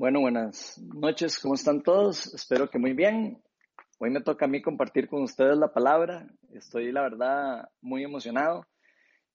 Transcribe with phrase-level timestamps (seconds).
[0.00, 2.32] Bueno, buenas noches, ¿cómo están todos?
[2.32, 3.42] Espero que muy bien.
[3.98, 6.26] Hoy me toca a mí compartir con ustedes la palabra.
[6.54, 8.66] Estoy, la verdad, muy emocionado.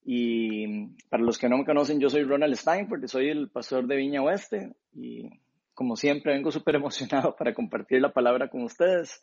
[0.04, 3.86] Y para los que no me conocen, yo soy Ronald Steinford y soy el pastor
[3.86, 4.74] de Viña Oeste.
[4.92, 5.30] Y
[5.76, 9.22] como siempre, vengo súper emocionado para compartir la palabra con ustedes.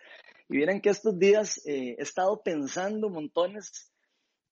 [0.49, 3.93] Y miren que estos días eh, he estado pensando montones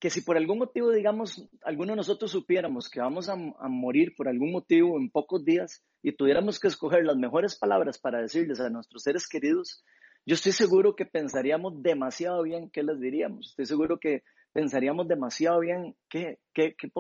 [0.01, 4.27] que si por algún motivo, digamos, alguno de nosotros supiéramos que vamos a, morir por
[4.27, 8.71] algún motivo en pocos días y tuviéramos que escoger las mejores palabras para decirles a
[8.71, 9.85] nuestros seres queridos,
[10.27, 13.51] yo estoy seguro que pensaríamos demasiado bien qué les diríamos.
[13.51, 16.91] Estoy seguro que pensaríamos demasiado bien qué, qué, qué,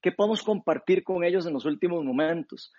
[0.00, 2.72] qué podemos compartir con ellos en los últimos momentos.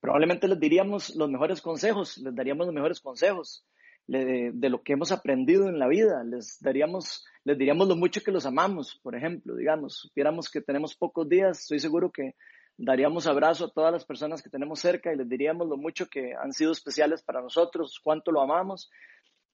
[0.00, 3.64] Probablemente les diríamos los mejores consejos, les daríamos los mejores consejos
[4.06, 6.24] de, lo que hemos aprendido en la vida.
[6.24, 10.96] Les daríamos, les diríamos lo mucho que los amamos, por ejemplo, digamos, supiéramos que tenemos
[10.96, 12.34] pocos días, estoy seguro que
[12.82, 16.34] daríamos abrazo a todas las personas que tenemos cerca y les diríamos lo mucho que
[16.34, 18.90] han sido especiales para nosotros, cuánto lo amamos.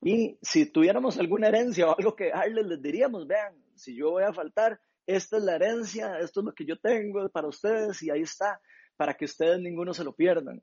[0.01, 4.23] Y si tuviéramos alguna herencia o algo que darles, les diríamos, vean, si yo voy
[4.23, 8.11] a faltar, esta es la herencia, esto es lo que yo tengo para ustedes y
[8.11, 8.61] ahí está,
[8.97, 10.63] para que ustedes ninguno se lo pierdan.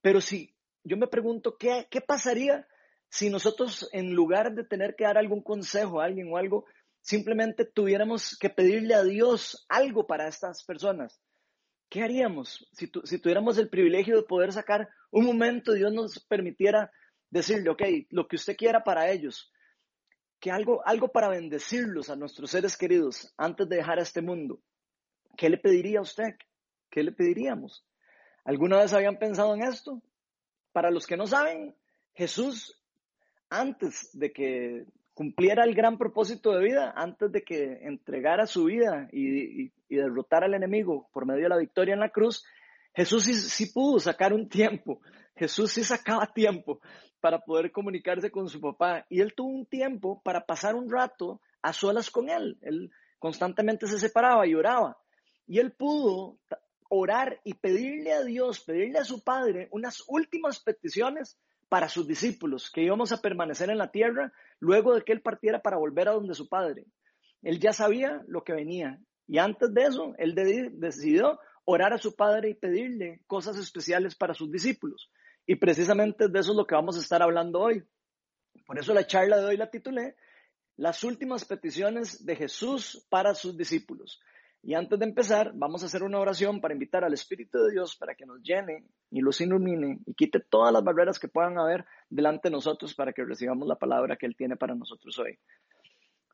[0.00, 2.66] Pero si yo me pregunto, ¿qué, qué pasaría
[3.08, 6.64] si nosotros en lugar de tener que dar algún consejo a alguien o algo,
[7.00, 11.20] simplemente tuviéramos que pedirle a Dios algo para estas personas?
[11.88, 16.92] ¿Qué haríamos si, tuviéramos el privilegio de poder sacar un momento, Dios nos permitiera
[17.30, 19.50] decirle, ok, lo que usted quiera para ellos,
[20.38, 24.60] que algo, algo para bendecirlos a nuestros seres queridos antes de dejar este mundo?
[25.36, 26.34] ¿Qué le pediría a usted?
[26.90, 27.86] ¿Qué le pediríamos?
[28.44, 30.02] ¿Alguna vez habían pensado en esto?
[30.72, 31.74] Para los que no saben,
[32.14, 32.82] Jesús
[33.50, 34.86] antes de que
[35.18, 40.54] cumpliera el gran propósito de vida, antes de que entregara su vida y, derrotara al
[40.54, 42.44] enemigo por medio de la victoria en la cruz,
[42.94, 45.00] Jesús sí, pudo sacar un tiempo,
[45.34, 46.80] Jesús sí sacaba tiempo
[47.18, 51.40] para poder comunicarse con su papá y él tuvo un tiempo para pasar un rato
[51.62, 52.56] a solas con él.
[52.62, 54.98] Él constantemente se separaba y oraba.
[55.48, 56.38] Y él pudo
[56.88, 61.36] orar y pedirle a Dios, pedirle a su Padre unas últimas peticiones
[61.68, 65.60] para sus discípulos, que íbamos a permanecer en la tierra luego de que él partiera
[65.60, 66.86] para volver a donde su padre.
[67.42, 68.98] Él ya sabía lo que venía
[69.28, 74.32] y antes de eso, él decidió orar a su padre y pedirle cosas especiales para
[74.32, 75.10] sus discípulos.
[75.46, 77.84] Y precisamente de eso es lo que vamos a estar hablando hoy.
[78.66, 80.16] Por eso la charla de hoy la titulé
[80.76, 84.18] Las últimas peticiones de Jesús para sus discípulos.
[84.62, 87.96] Y antes de empezar, vamos a hacer una oración para invitar al Espíritu de Dios
[87.96, 91.84] para que nos llene y los ilumine y quite todas las barreras que puedan haber
[92.10, 95.38] delante de nosotros para que recibamos la palabra que Él tiene para nosotros hoy.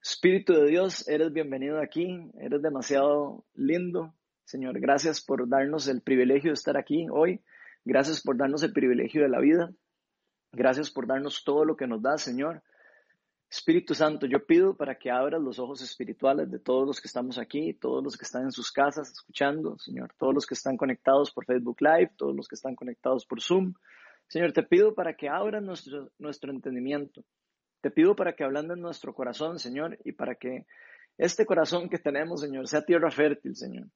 [0.03, 4.15] Espíritu de Dios, eres bienvenido aquí, eres demasiado lindo.
[4.45, 7.41] Señor, gracias por darnos el privilegio de estar aquí hoy.
[7.85, 9.71] Gracias por darnos el privilegio de la vida.
[10.53, 12.62] Gracias por darnos todo lo que nos da, Señor.
[13.56, 17.38] Espíritu Santo, yo pido para que abras los ojos espirituales de todos los que estamos
[17.38, 21.31] aquí, todos los que están en sus casas escuchando, Señor, todos los que están conectados
[21.31, 23.75] por Facebook Live, todos los que están conectados por Zoom.
[24.26, 27.22] Señor, te pido para que abras nuestro, entendimiento.
[27.81, 30.66] Te pido para que en nuestro corazón, Señor, y para que
[31.16, 33.87] este corazón que tenemos, Señor, sea tierra fértil, Señor.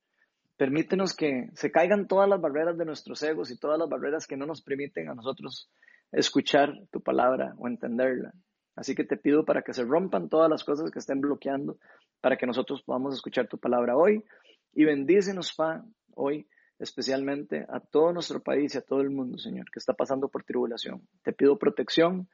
[0.56, 4.36] Permítenos que se caigan todas las barreras de nuestros egos y todas las barreras que
[4.36, 5.68] no nos permiten a nosotros
[6.12, 8.32] escuchar tu palabra o entenderla.
[8.78, 11.78] Así que te pido para que se rompan todas las cosas que estén bloqueando,
[12.21, 14.25] para que nosotros podamos escuchar tu palabra hoy.
[14.72, 15.84] Y bendícenos, Pa,
[16.15, 16.47] hoy
[16.78, 20.44] especialmente a todo nuestro país y a todo el mundo, Señor, que está pasando por
[20.44, 21.09] tribulación.
[21.25, 22.28] Te pido protección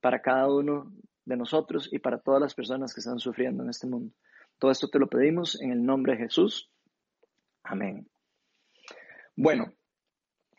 [0.00, 0.92] para cada uno
[1.24, 4.14] de nosotros y para todas las personas que están sufriendo en este mundo.
[4.60, 6.70] Todo esto te lo pedimos en el nombre de Jesús.
[7.64, 8.08] Amén.
[9.34, 9.72] Bueno,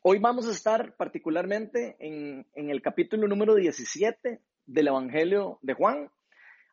[0.03, 6.09] hoy vamos a estar particularmente en, en el capítulo número 17 del Evangelio de Juan.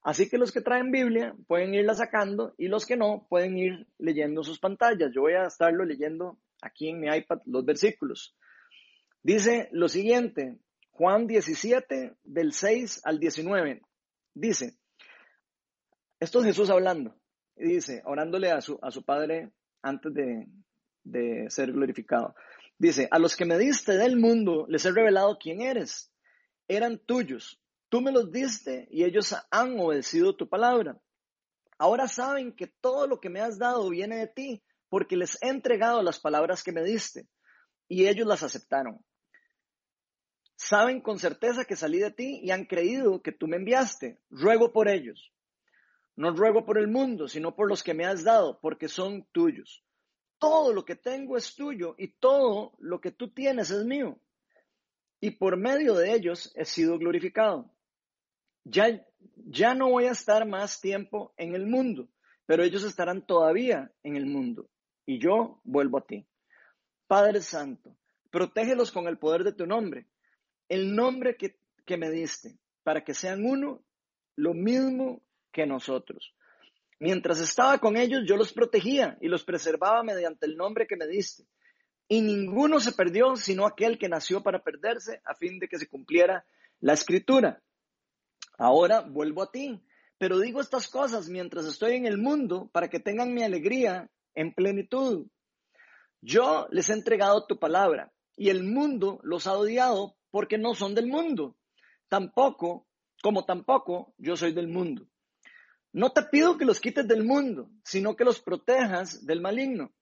[0.02, 3.86] Así que los que traen Biblia pueden irla sacando y los que no pueden ir
[3.98, 5.10] leyendo sus pantallas.
[5.12, 8.36] Yo voy a estarlo leyendo aquí en mi iPad los versículos.
[9.22, 10.58] Dice lo siguiente,
[10.92, 13.82] Juan 17 del 6 al 19.
[14.34, 14.76] Dice,
[16.20, 17.16] esto es Jesús hablando.
[17.56, 19.50] Dice, orándole a su, a su Padre
[19.82, 20.46] antes de,
[21.02, 22.36] de ser glorificado.
[22.78, 26.12] Dice, a los que me diste del mundo les he revelado quién eres.
[26.68, 27.60] Eran tuyos
[27.96, 31.00] Tú me los diste y ellos han obedecido tu palabra.
[31.78, 35.48] Ahora saben que todo lo que me has dado viene de ti, porque les he
[35.48, 37.26] entregado las palabras que me diste,
[37.88, 39.02] y ellos las aceptaron.
[40.56, 44.20] Saben con certeza que salí de ti y han creído que tú me enviaste.
[44.28, 45.32] Ruego por ellos.
[46.16, 49.82] No ruego por el mundo, sino por los que me has dado, porque son tuyos.
[50.36, 54.20] Todo lo que tengo es tuyo y todo lo que tú tienes es mío.
[55.18, 57.72] y por medio de ellos he sido glorificado.
[58.68, 59.00] Ya,
[59.36, 62.08] ya no voy a estar más tiempo en el mundo,
[62.46, 64.68] pero ellos estarán todavía en el mundo
[65.06, 66.26] y yo vuelvo a ti.
[67.06, 67.96] Padre Santo,
[68.30, 70.08] protégelos con el poder de tu nombre,
[70.68, 73.84] el nombre que, que me diste, para que sean uno,
[74.34, 75.22] lo mismo
[75.52, 76.34] que nosotros.
[76.98, 81.06] Mientras estaba con ellos, yo los protegía y los preservaba mediante el nombre que me
[81.06, 81.44] diste.
[82.08, 85.86] Y ninguno se perdió, sino aquel que nació para perderse, a fin de que se
[85.86, 86.44] cumpliera
[86.80, 87.62] la escritura.
[88.58, 89.82] Ahora vuelvo a ti,
[90.18, 94.54] pero digo estas cosas mientras estoy en el mundo, para que tengan mi alegría en
[94.54, 95.26] plenitud.
[96.22, 100.94] Yo les he entregado tu palabra, y el mundo los ha odiado porque no son
[100.94, 101.56] del mundo.
[102.08, 102.86] Tampoco,
[103.22, 105.06] como tampoco yo soy del mundo.
[105.92, 109.92] No te pido que los quites del mundo, sino que los protejas del maligno.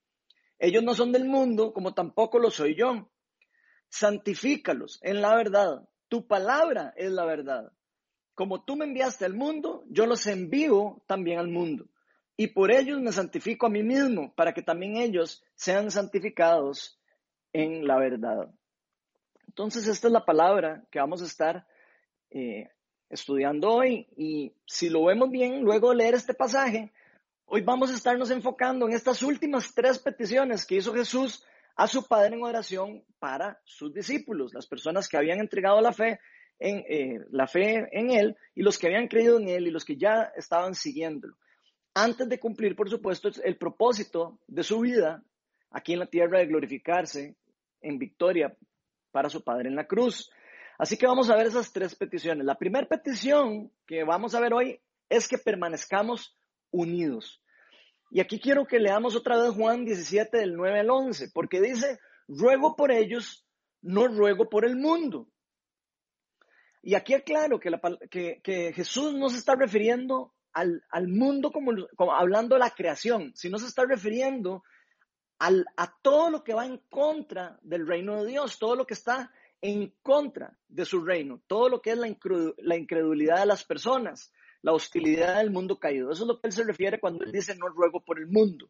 [0.59, 3.11] Ellos no son del mundo, como tampoco lo soy yo.
[3.89, 5.89] Santifícalos en la verdad.
[6.09, 7.73] Tu palabra es la verdad.
[8.35, 11.87] Como tú me enviaste al mundo, yo los envío también al mundo.
[12.37, 16.99] Y por ellos me santifico a mí mismo, para que también ellos sean santificados
[17.53, 18.53] en la verdad.
[19.47, 21.67] Entonces, esta es la palabra que vamos a estar
[22.31, 22.69] eh,
[23.09, 26.93] estudiando hoy y si lo vemos bien, luego de leer este pasaje,
[27.45, 31.45] hoy vamos a estarnos enfocando en estas últimas tres peticiones que hizo Jesús
[31.77, 36.19] a su Padre en oración para sus discípulos, las personas que habían entregado la fe
[36.59, 39.85] en eh, la fe en él y los que habían creído en él y los
[39.85, 41.37] que ya estaban siguiéndolo.
[41.95, 45.23] Antes de cumplir, por supuesto, el propósito de su vida
[45.71, 47.37] aquí en la tierra de glorificarse
[47.81, 48.57] en victoria
[49.11, 50.31] para su Padre en la cruz.
[50.79, 52.45] Así que vamos a ver esas tres peticiones.
[52.45, 56.37] La primera petición que vamos a ver hoy es que permanezcamos
[56.71, 57.41] unidos.
[58.11, 61.99] Y aquí quiero que leamos otra vez Juan 17 del 9 al 11, porque dice,
[62.29, 63.47] ruego por ellos,
[63.83, 65.29] no ruego por el mundo.
[66.87, 71.73] Y aquí aclaro que, que, Jesús no se está refiriendo al, mundo como,
[72.13, 74.63] hablando de la creación, sino se está refiriendo
[75.39, 79.33] a todo lo que va en contra del reino de Dios, todo lo que está
[79.63, 84.73] en contra de su reino, todo lo que es la, incredulidad de las personas, la
[84.73, 86.13] hostilidad del mundo caído.
[86.13, 88.69] Eso es lo que él se refiere cuando él dice no ruego por el mundo.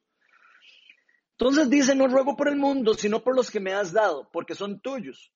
[1.32, 4.54] Entonces dice no ruego por el mundo, sino por los que me has dado, porque
[4.54, 5.33] son tuyos.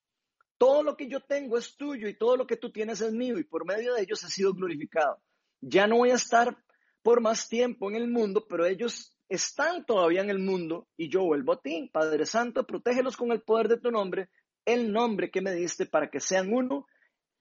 [0.59, 3.39] Todo lo que yo tengo es tuyo y todo lo que tú tienes es mío
[3.39, 5.19] y por medio de ellos he sido glorificado.
[5.61, 6.55] Ya no voy a estar
[7.01, 11.23] por más tiempo en el mundo, pero ellos están todavía en el mundo y yo
[11.23, 11.89] vuelvo a ti.
[11.91, 14.29] Padre Santo, protégelos con el poder de tu nombre
[14.65, 16.85] el nombre que me diste para que sean uno,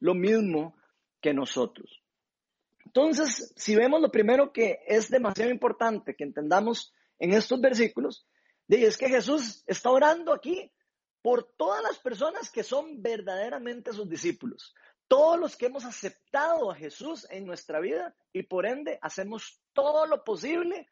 [0.00, 0.76] lo mismo
[1.20, 2.02] que nosotros.
[2.84, 8.26] Entonces, si vemos lo primero que es demasiado importante que entendamos en estos versículos,
[8.68, 10.70] es que Jesús está orando aquí
[11.28, 14.74] por todas las personas que son verdaderamente sus discípulos,
[15.08, 20.06] todos los que hemos aceptado a Jesús en nuestra vida y por ende hacemos todo
[20.06, 20.88] lo posible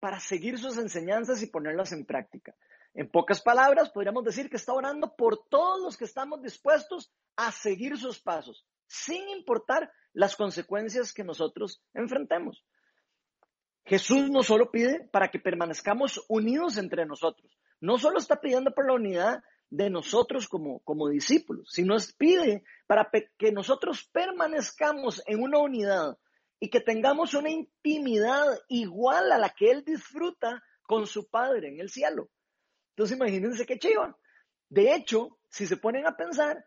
[0.00, 2.54] para seguir sus enseñanzas y ponerlas en práctica.
[2.92, 7.50] En pocas palabras, podríamos decir que está orando por todos los que estamos dispuestos a
[7.50, 12.62] seguir sus pasos, sin importar las consecuencias que nosotros enfrentemos.
[13.86, 18.86] Jesús no solo pide para que permanezcamos unidos entre nosotros, no solo está pidiendo por
[18.86, 19.42] la unidad
[19.74, 26.16] de nosotros como, como discípulos, sino pide para que nosotros permanezcamos en una unidad
[26.60, 31.80] y que tengamos una intimidad igual a la que Él disfruta con su Padre en
[31.80, 32.30] el cielo.
[32.90, 34.16] Entonces imagínense qué chiva.
[34.68, 36.64] De hecho, si se ponen a pensar,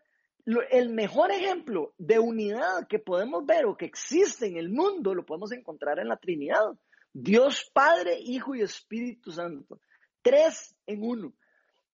[0.70, 5.24] el mejor ejemplo de unidad que podemos ver o que existe en el mundo lo
[5.24, 6.72] podemos encontrar en la Trinidad.
[7.14, 9.80] Dios Padre, Hijo y Espíritu Santo.
[10.20, 11.32] Tres en uno,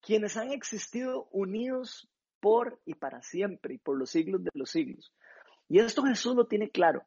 [0.05, 2.09] quienes han existido unidos
[2.41, 5.13] por y para siempre y por los siglos de los siglos.
[5.69, 7.07] Y esto Jesús lo tiene claro.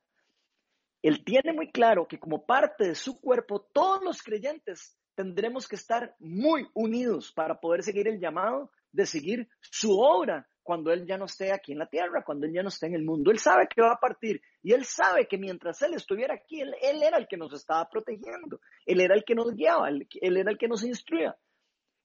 [1.03, 5.75] Él tiene muy claro que como parte de su cuerpo, todos los creyentes tendremos que
[5.75, 11.17] estar muy unidos para poder seguir el llamado de seguir su obra cuando Él ya
[11.17, 13.31] no esté aquí en la tierra, cuando Él ya no esté en el mundo.
[13.31, 16.73] Él sabe que va a partir y Él sabe que mientras Él estuviera aquí, Él,
[16.81, 20.57] era el que nos estaba protegiendo, Él era el que nos guiaba, él, era el
[20.57, 21.37] que nos instruía.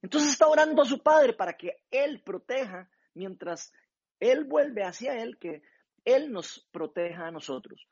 [0.02, 3.73] Entonces está orando a su Padre para que Él proteja mientras
[4.21, 5.62] Él vuelve hacia Él, que
[6.04, 7.88] Él nos proteja a nosotros.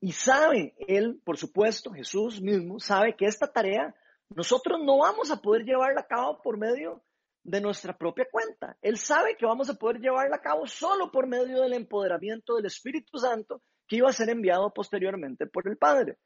[0.00, 3.94] Y sabe él, por supuesto, Jesús mismo, sabe que esta tarea
[4.28, 7.02] nosotros no vamos a poder llevarla a cabo por medio
[7.42, 8.76] de nuestra propia cuenta.
[8.82, 12.66] Él sabe que vamos a poder llevarla a cabo solo por medio del empoderamiento del
[12.66, 16.18] Espíritu Santo que iba a ser enviado posteriormente por el Padre.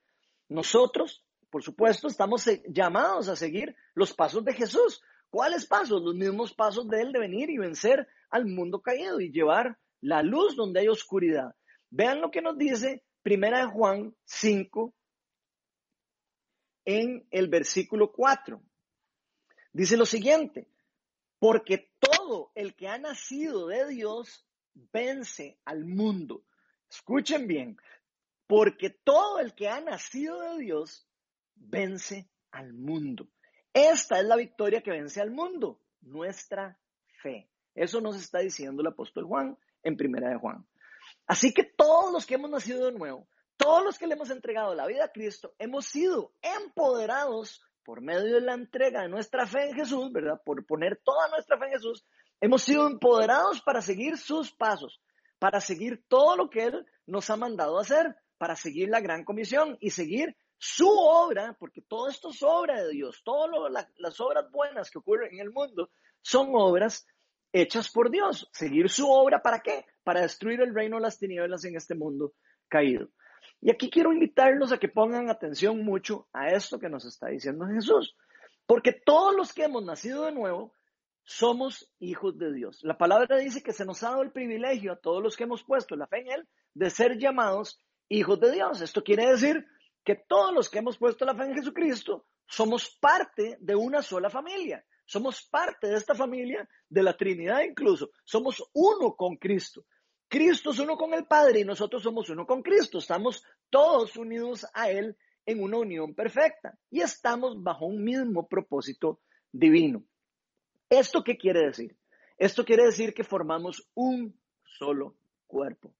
[0.49, 5.03] Nosotros, por supuesto, estamos llamados a seguir los pasos de Jesús.
[5.29, 6.01] ¿Cuáles pasos?
[6.03, 10.23] Los mismos pasos de Él de venir y vencer al mundo caído y llevar la
[10.23, 11.55] luz donde hay oscuridad.
[11.91, 14.95] Vean lo que nos dice Primera de Juan 5
[16.87, 18.63] en el versículo 4.
[19.75, 20.71] Dice lo siguiente,
[21.39, 26.45] porque todo el que ha nacido de Dios vence al mundo.
[26.91, 27.77] Escuchen bien,
[28.47, 31.07] porque todo el que ha nacido de Dios
[31.55, 33.29] vence al mundo.
[33.73, 36.79] Esta es la victoria que vence al mundo, nuestra
[37.23, 37.49] fe.
[37.75, 40.67] Eso nos está diciendo el apóstol Juan en Primera de Juan.
[41.27, 44.75] Así que todos los que hemos nacido de nuevo, todos los que le hemos entregado
[44.75, 49.71] la vida a Cristo, hemos sido empoderados por medio de la entrega de nuestra fe
[49.71, 50.41] en Jesús, ¿verdad?
[50.45, 52.05] Por poner toda nuestra fe en Jesús,
[52.41, 55.01] hemos sido empoderados para seguir sus pasos,
[55.39, 59.77] para seguir todo lo que Él nos ha mandado hacer, para seguir la gran comisión
[59.81, 63.51] y seguir su obra, porque todo esto es obra de Dios, todas
[63.97, 65.91] las obras buenas que ocurren en el mundo
[66.21, 67.05] son obras
[67.53, 68.49] hechas por Dios.
[68.53, 69.87] Seguir su obra, ¿para qué?
[70.05, 72.35] Para destruir el reino de las tinieblas en este mundo
[72.69, 73.09] caído.
[73.61, 77.67] Y aquí quiero invitarlos a que pongan atención mucho a esto que nos está diciendo
[77.67, 78.17] Jesús,
[78.65, 80.77] porque todos los que hemos nacido de nuevo
[81.25, 82.85] somos hijos de Dios.
[82.85, 85.65] La palabra dice que se nos ha dado el privilegio a todos los que hemos
[85.65, 88.81] puesto la fe en Él de ser llamados hijos de Dios.
[88.81, 89.67] Esto quiere decir
[90.05, 94.31] que todos los que hemos puesto la fe en Jesucristo somos parte de una sola
[94.31, 94.85] familia.
[95.05, 98.11] Somos parte de esta familia, de la Trinidad incluso.
[98.25, 99.85] Somos uno con Cristo.
[100.29, 102.99] Cristo es uno con el Padre y nosotros somos uno con Cristo.
[102.99, 109.21] Estamos todos unidos a Él en una unión perfecta y estamos bajo un mismo propósito
[109.51, 110.05] divino.
[110.89, 111.97] ¿Esto qué quiere decir?
[112.39, 115.17] Esto quiere decir que formamos un solo
[115.47, 115.95] cuerpo,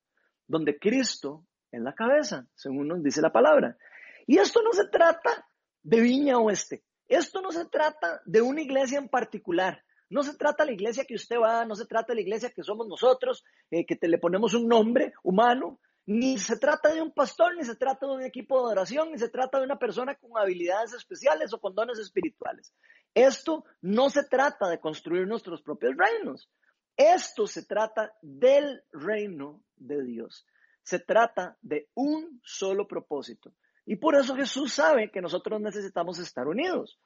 [0.47, 3.77] donde Cristo es la cabeza, según nos dice la palabra.
[4.27, 5.49] Y esto no se trata
[5.83, 6.85] de Viña Oeste.
[7.09, 9.83] Esto no se trata de una iglesia en particular.
[10.09, 12.51] No se trata de la iglesia que usted va, no se trata de la iglesia
[12.51, 17.01] que somos nosotros, eh, que te, le ponemos un nombre humano, ni se trata de
[17.01, 19.79] un pastor, ni se trata de un equipo de oración, ni se trata de una
[19.79, 22.75] persona con habilidades especiales o con dones espirituales.
[23.15, 26.51] Esto no se trata de construir nuestros propios reinos.
[26.97, 30.47] Esto se trata del reino de Dios.
[30.83, 33.55] Se trata de un solo propósito.
[33.85, 36.99] Y por eso Jesús sabe que nosotros necesitamos estar unidos.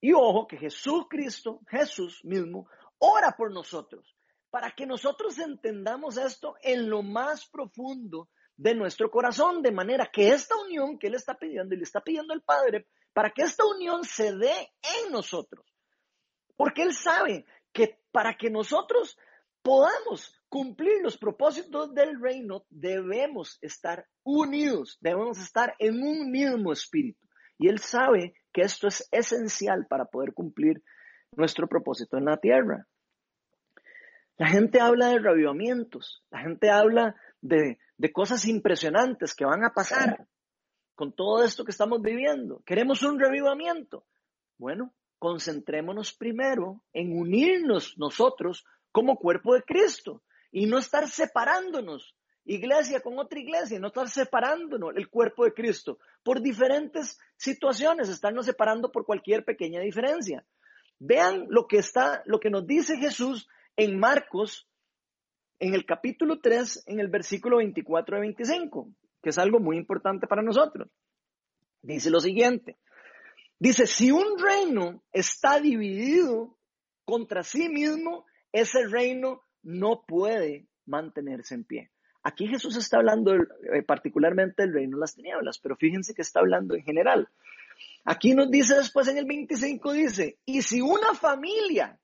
[0.00, 2.68] Y ojo que Jesucristo, Jesús mismo,
[2.98, 4.16] ora por nosotros,
[4.50, 10.30] para que nosotros entendamos esto en lo más profundo de nuestro corazón, de manera que
[10.30, 13.64] esta unión que Él está pidiendo y le está pidiendo el Padre, para que esta
[13.64, 14.72] unión se dé
[15.04, 15.66] en nosotros.
[16.56, 19.18] Porque Él sabe que para que nosotros
[19.62, 27.24] podamos cumplir los propósitos del reino, debemos estar unidos, debemos estar en un mismo espíritu.
[27.56, 30.82] Y Él sabe que esto es esencial para poder cumplir
[31.36, 32.86] nuestro propósito en la tierra.
[34.38, 39.72] La gente habla de reavivamientos, la gente habla de, de cosas impresionantes que van a
[39.72, 40.26] pasar
[40.96, 42.60] con todo esto que estamos viviendo.
[42.66, 44.04] Queremos un revivamiento.
[44.58, 52.14] Bueno, concentrémonos primero en unirnos nosotros como cuerpo de Cristo y no estar separándonos,
[52.44, 58.46] iglesia con otra iglesia, no estar separándonos el cuerpo de Cristo por diferentes situaciones, estarnos
[58.46, 60.44] separando por cualquier pequeña diferencia.
[60.98, 64.68] Vean lo que está, lo que nos dice Jesús en Marcos,
[65.58, 68.90] en el capítulo 3, en el versículo 24 y 25,
[69.22, 70.88] que es algo muy importante para nosotros.
[71.82, 72.78] Dice lo siguiente.
[73.58, 76.56] Dice, si un reino está dividido
[77.04, 81.90] contra sí mismo, ese reino no puede mantenerse en pie.
[82.22, 86.40] Aquí Jesús está hablando eh, particularmente del reino de las tinieblas, pero fíjense que está
[86.40, 87.28] hablando en general.
[88.04, 91.98] Aquí nos dice después en el 25, dice, y si una familia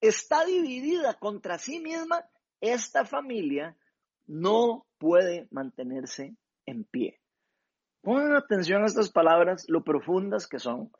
[0.00, 2.24] está dividida contra sí misma,
[2.60, 3.76] esta familia
[4.26, 7.20] no puede mantenerse en pie.
[8.02, 10.90] Pongan atención a estas palabras, lo profundas que son,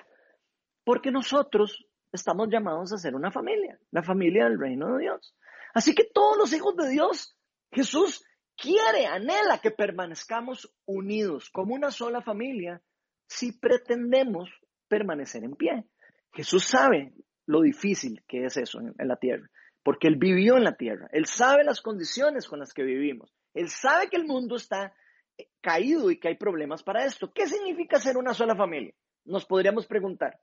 [0.85, 5.35] porque nosotros estamos llamados a ser una familia, la familia del reino de Dios.
[5.75, 7.37] Así que todos los hijos de Dios,
[7.71, 8.25] Jesús
[8.57, 12.83] quiere, anhela que permanezcamos unidos como una sola familia
[13.27, 14.51] si pretendemos
[14.89, 15.85] permanecer en pie.
[16.33, 17.13] Jesús sabe
[17.47, 19.49] lo difícil que es eso en, la tierra,
[19.83, 23.69] porque Él vivió en la tierra, Él sabe las condiciones con las que vivimos, Él
[23.69, 24.95] sabe que el mundo está
[25.37, 27.33] eh, caído y que hay problemas para esto.
[27.33, 28.95] ¿Qué significa ser una sola familia?
[29.25, 30.39] Nos podríamos preguntar.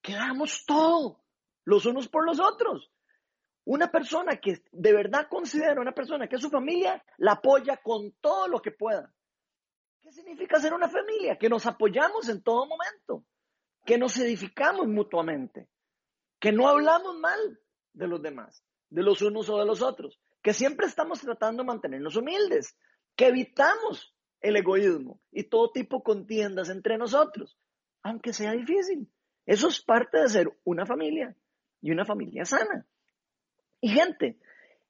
[0.00, 1.20] Quedamos todo,
[1.64, 2.90] los unos por los otros.
[3.68, 8.12] Una persona que de verdad considera una persona que es su familia, la apoya con
[8.12, 9.12] todo lo que pueda.
[10.00, 11.36] ¿Qué significa ser una familia?
[11.36, 13.26] Que nos apoyamos en todo momento,
[13.84, 15.68] que nos edificamos mutuamente,
[16.40, 17.60] que no hablamos mal
[17.92, 21.66] de los demás, de los unos o de los otros, que siempre estamos tratando de
[21.66, 22.74] mantenernos humildes,
[23.16, 27.58] que evitamos el egoísmo y todo tipo de contiendas entre nosotros,
[28.02, 29.12] aunque sea difícil.
[29.44, 31.36] Eso es parte de ser una familia
[31.82, 32.86] y una familia sana.
[33.80, 34.38] Y gente,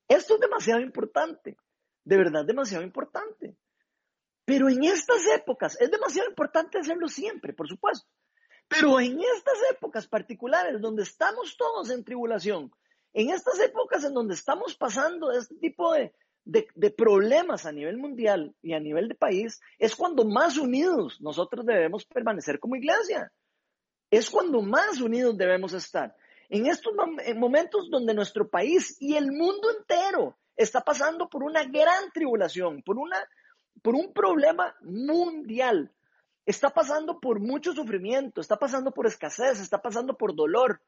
[0.08, 1.56] esto es demasiado importante,
[2.04, 3.56] de verdad demasiado importante.
[4.44, 8.08] Pero en estas épocas, es demasiado importante hacerlo siempre, por supuesto.
[8.66, 12.70] Pero en estas épocas particulares donde estamos todos en tribulación,
[13.12, 16.14] en estas épocas en donde estamos pasando este tipo de,
[16.44, 21.64] de, problemas a nivel mundial y a nivel de país, es cuando más unidos nosotros
[21.64, 23.32] debemos permanecer como iglesia.
[24.10, 26.14] Es cuando más unidos debemos estar.
[26.48, 26.92] En estos
[27.36, 32.98] momentos donde nuestro país y el mundo entero está pasando por una gran tribulación, por,
[32.98, 33.16] una,
[33.82, 35.92] por un problema mundial,
[36.46, 40.80] está pasando por mucho sufrimiento, está pasando por escasez, está pasando por dolor,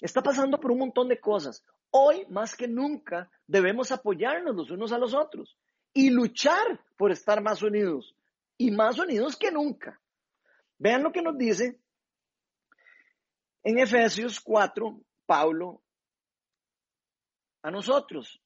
[0.00, 1.62] está pasando por un montón de cosas.
[1.90, 5.58] Hoy, más que nunca, debemos apoyarnos los unos a los otros
[5.92, 8.16] y luchar por estar más unidos
[8.56, 10.00] y más unidos que nunca.
[10.78, 11.80] Vean lo que nos dice
[13.68, 14.96] en Efesios 4,
[15.26, 15.82] Pablo
[17.62, 18.40] a nosotros,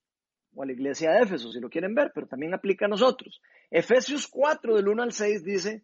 [0.55, 3.43] o a la iglesia de Éfeso, si lo quieren ver, pero también aplica a nosotros.
[3.71, 5.83] Efesios 4, del 1 al 6, dice,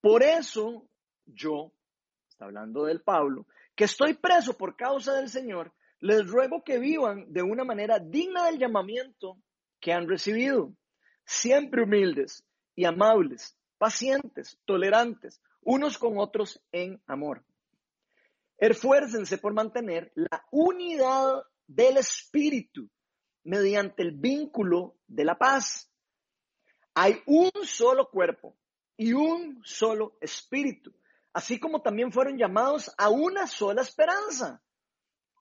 [0.00, 0.88] por eso
[1.26, 1.70] yo,
[2.30, 7.30] está hablando del Pablo, que estoy preso por causa del Señor, les ruego que vivan
[7.30, 9.36] de una manera digna del llamamiento
[9.80, 10.72] que han recibido,
[11.26, 12.42] siempre humildes
[12.74, 17.44] y amables, pacientes, tolerantes, unos con otros en amor.
[18.58, 22.88] Esfuércense por mantener la unidad del espíritu
[23.44, 25.90] mediante el vínculo de la paz.
[26.94, 28.56] Hay un solo cuerpo
[28.96, 30.94] y un solo espíritu
[31.36, 34.62] así como también fueron llamados a una sola esperanza,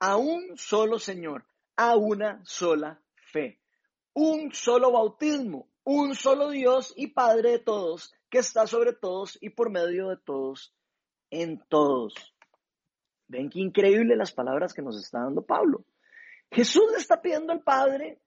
[0.01, 1.45] a un solo Señor,
[1.77, 3.61] a una sola fe,
[4.11, 9.51] un solo bautismo, un solo Dios y Padre de todos, que está sobre todos y
[9.51, 10.75] por medio de todos,
[11.29, 12.13] en todos.
[13.27, 15.85] Ven qué increíble las palabras que nos está dando Pablo.
[16.51, 18.19] Jesús le está pidiendo al Padre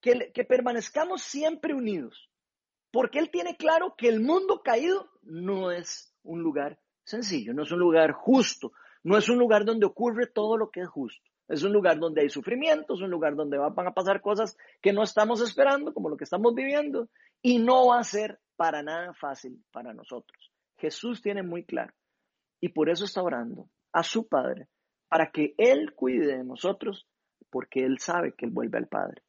[0.00, 2.30] que, permanezcamos siempre unidos,
[2.90, 7.72] porque Él tiene claro que el mundo caído no es un lugar sencillo, no es
[7.72, 11.22] un lugar justo, no es un lugar donde ocurre todo lo que es justo.
[11.48, 14.92] Es un lugar donde hay sufrimiento, es un lugar donde van a pasar cosas que
[14.92, 17.08] no estamos esperando, como lo que estamos viviendo,
[17.42, 20.52] y no va a ser para nada fácil para nosotros.
[20.78, 21.92] Jesús tiene muy claro,
[22.60, 24.68] y por eso está orando a su Padre,
[25.08, 27.08] para que Él cuide de nosotros,
[27.48, 29.22] porque Él sabe que Él vuelve al Padre.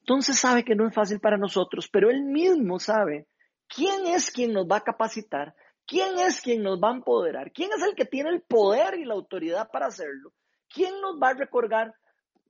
[0.00, 3.26] Entonces sabe que no es fácil para nosotros, pero Él mismo sabe
[3.68, 5.54] quién es quien nos va a capacitar
[5.86, 7.52] ¿Quién es quien nos va a empoderar?
[7.52, 10.32] ¿Quién es el que tiene el poder y la autoridad para hacerlo?
[10.68, 11.94] ¿Quién nos va a recordar,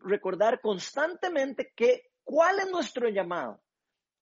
[0.01, 3.61] recordar constantemente que cuál es nuestro llamado?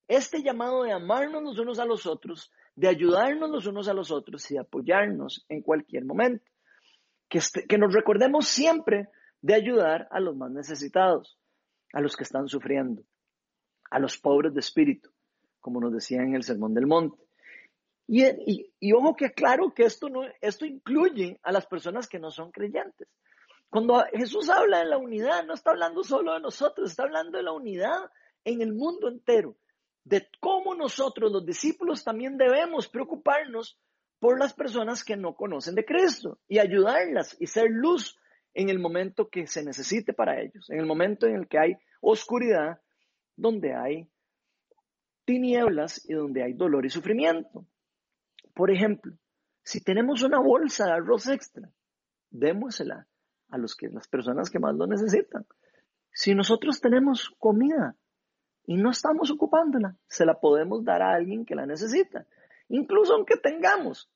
[0.07, 4.11] Este llamado de amarnos los unos a los otros, de ayudarnos los unos a los
[4.11, 6.43] otros y de apoyarnos en cualquier momento.
[7.29, 9.09] Que, este, que nos recordemos siempre
[9.41, 11.39] de ayudar a los más necesitados,
[11.93, 13.03] a los que están sufriendo,
[13.89, 15.09] a los pobres de espíritu,
[15.59, 17.25] como nos decía en el Sermón del Monte
[18.07, 22.51] y, ojo que claro que esto, no, esto incluye a las personas que no son
[22.51, 23.07] creyentes.
[23.69, 27.43] Cuando Jesús habla de la unidad, no está hablando solo de nosotros, está hablando de
[27.43, 28.09] la unidad
[28.43, 29.57] en el mundo entero,
[30.03, 33.79] de cómo nosotros, los discípulos, también debemos preocuparnos
[34.19, 38.17] por las personas que no conocen de Cristo y ayudarlas y ser luz
[38.53, 41.73] en el momento que se necesite para ellos, en el momento en el que hay
[42.01, 42.79] oscuridad,
[43.35, 44.09] donde hay
[45.25, 47.65] tinieblas y donde hay dolor y sufrimiento.
[48.53, 49.13] Por ejemplo,
[49.63, 51.69] si tenemos una bolsa de arroz extra,
[52.29, 53.07] démosela
[53.49, 55.45] a los que, las personas que más lo necesitan.
[56.11, 57.95] Si nosotros tenemos comida
[58.65, 62.25] y no estamos ocupándola, se la podemos dar a alguien que la necesita.
[62.69, 64.09] Incluso aunque tengamos,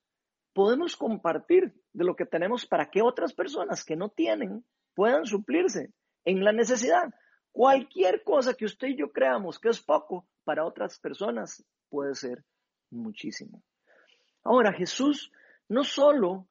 [0.53, 5.93] podemos compartir de lo que tenemos para que otras personas que no tienen puedan suplirse
[6.25, 7.13] en la necesidad.
[7.51, 12.43] Cualquier cosa que usted y yo creamos que es poco, para otras personas puede ser
[12.89, 13.61] muchísimo.
[14.43, 15.31] Ahora, Jesús
[15.67, 16.47] no solo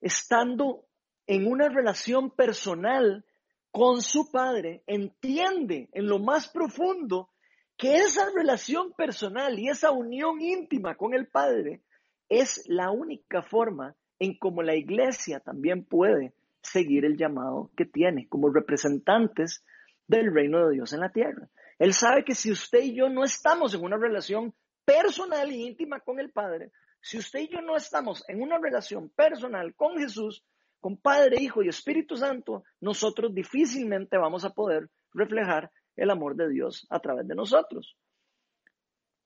[0.00, 0.84] estando
[1.26, 3.24] en una relación personal
[3.70, 7.30] con su Padre, entiende en lo más profundo
[7.76, 11.82] que esa relación personal y esa unión íntima con el Padre
[12.28, 18.28] es la única forma en cómo la iglesia también puede seguir el llamado que tiene
[18.28, 19.62] como representantes
[20.08, 21.48] del reino de Dios en la tierra.
[21.78, 26.00] Él sabe que si usted y yo no estamos en una relación personal e íntima
[26.00, 30.44] con el Padre, si usted y yo no estamos en una relación personal con Jesús,
[30.80, 36.48] con Padre, Hijo y Espíritu Santo, nosotros difícilmente vamos a poder reflejar el amor de
[36.48, 37.96] Dios a través de nosotros.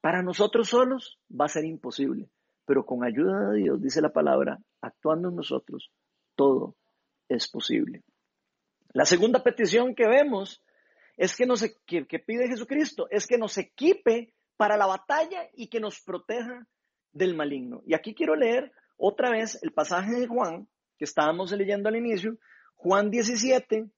[0.01, 2.31] Para nosotros solos va a ser imposible,
[2.65, 5.91] pero con ayuda de Dios, dice la palabra, actuando en nosotros,
[6.37, 6.77] todo
[7.29, 8.03] es posible.
[8.93, 10.63] La segunda petición que vemos
[11.17, 15.69] es que nos que, que pide Jesucristo es que nos equipe para la batalla y
[15.69, 16.67] que nos proteja
[17.13, 17.83] del maligno.
[17.87, 22.37] Y aquí quiero leer otra vez el pasaje de Juan que estábamos leyendo al inicio,
[22.77, 23.91] Juan 17,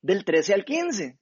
[0.00, 1.18] del 13 al 15.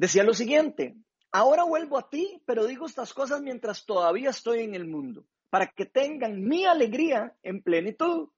[0.00, 0.96] Decía lo siguiente,
[1.30, 5.66] ahora vuelvo a ti, pero digo estas cosas mientras todavía estoy en el mundo, para
[5.66, 8.30] que tengan mi alegría en plenitud.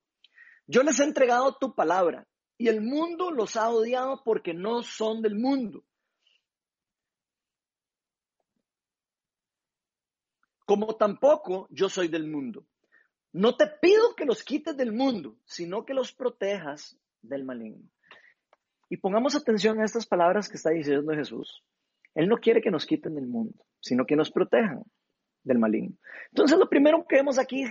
[0.66, 2.26] Yo les he entregado tu palabra
[2.58, 5.84] y el mundo los ha odiado porque no son del mundo.
[10.64, 12.66] Como tampoco yo soy del mundo.
[13.30, 17.88] No te pido que los quites del mundo, sino que los protejas del maligno.
[18.92, 21.64] Y pongamos atención a estas palabras que está diciendo Jesús.
[22.14, 24.82] Él no quiere que nos quiten del mundo, sino que nos protejan
[25.42, 25.96] del maligno.
[26.28, 27.64] Entonces, lo primero que vemos aquí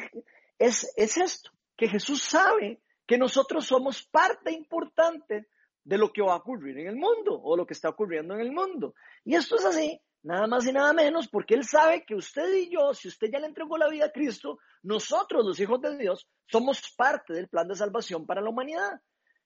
[0.58, 5.48] es, es esto, que Jesús sabe que nosotros somos parte importante
[5.84, 8.40] de lo que va a ocurrir en el mundo o lo que está ocurriendo en
[8.40, 8.96] el mundo.
[9.24, 12.70] Y esto es así Nada más y nada menos porque Él sabe que usted y
[12.70, 16.28] yo, si usted ya le entregó la vida a Cristo, nosotros los hijos de Dios
[16.46, 19.02] somos parte del plan de salvación para la humanidad.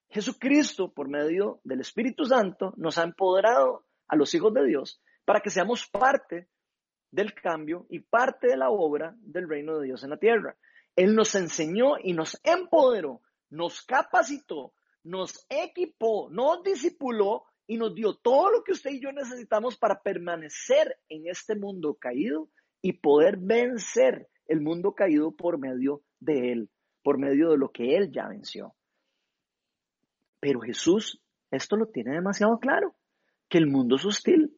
[0.10, 5.42] Jesucristo, por medio del Espíritu Santo, nos ha empoderado a los hijos de Dios para
[5.42, 6.48] que seamos parte
[7.12, 10.56] del cambio y parte de la obra del reino de Dios en la tierra.
[10.96, 18.16] Él nos enseñó y nos empoderó, nos capacitó, nos equipó, nos discipuló y nos dio
[18.16, 22.50] todo lo que usted y yo necesitamos para permanecer en este mundo caído
[22.82, 26.70] y poder vencer el mundo caído por medio de Él,
[27.04, 28.76] por medio de lo que Él ya venció.
[30.46, 32.94] Pero Jesús esto lo tiene demasiado claro,
[33.50, 34.56] que el mundo es hostil.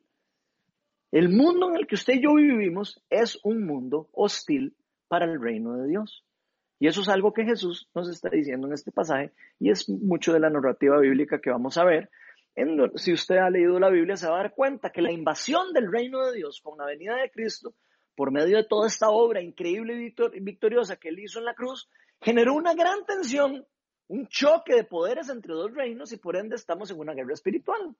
[1.13, 4.75] El mundo en el que usted y yo vivimos es un mundo hostil
[5.07, 6.25] para el reino de Dios.
[6.77, 10.33] Y eso es algo que Jesús nos está diciendo en este pasaje y es mucho
[10.33, 12.09] de la narrativa bíblica que vamos a ver
[12.95, 15.89] si usted ha leído la Biblia, se va a dar cuenta que la invasión del
[15.89, 17.75] reino de Dios con la venida de Cristo,
[18.13, 21.89] por medio de toda esta obra increíble y victoriosa que él hizo en la cruz,
[22.19, 23.65] generó una gran tensión,
[24.07, 27.95] un choque de poderes entre dos reinos y por ende estamos en una guerra espiritual.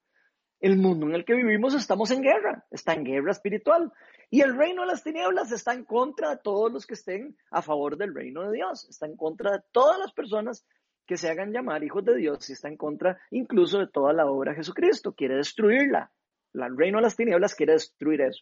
[0.60, 3.92] El mundo en el que vivimos estamos en guerra, está en guerra espiritual.
[4.30, 7.62] Y el reino de las tinieblas está en contra de todos los que estén a
[7.62, 10.66] favor del reino de Dios, está en contra de todas las personas
[11.06, 14.26] que se hagan llamar hijos de Dios y está en contra incluso de toda la
[14.26, 15.14] obra de Jesucristo.
[15.14, 16.12] Quiere destruirla.
[16.54, 18.42] El reino de las tinieblas quiere destruir eso.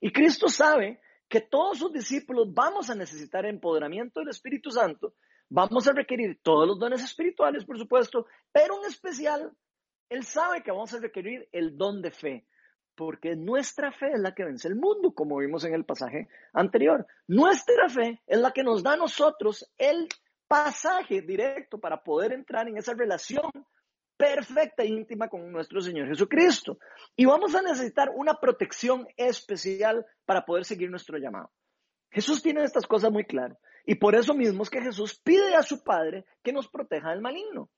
[0.00, 5.14] Y Cristo sabe que todos sus discípulos vamos a necesitar empoderamiento del Espíritu Santo,
[5.50, 9.52] vamos a requerir todos los dones espirituales, por supuesto, pero en especial,
[10.08, 12.46] Él sabe que vamos a requerir el don de fe,
[12.94, 17.06] porque nuestra fe es la que vence el mundo, como vimos en el pasaje anterior.
[17.26, 20.08] Nuestra fe es la que nos da a nosotros el
[20.46, 23.50] pasaje directo para poder entrar en esa relación
[24.16, 26.78] perfecta e íntima con nuestro Señor Jesucristo.
[27.16, 31.50] Y vamos a necesitar una protección especial para poder seguir nuestro llamado.
[32.10, 33.56] Jesús tiene estas cosas muy claras.
[33.86, 37.20] Y por eso mismo es que Jesús pide a su Padre que nos proteja del
[37.20, 37.70] maligno.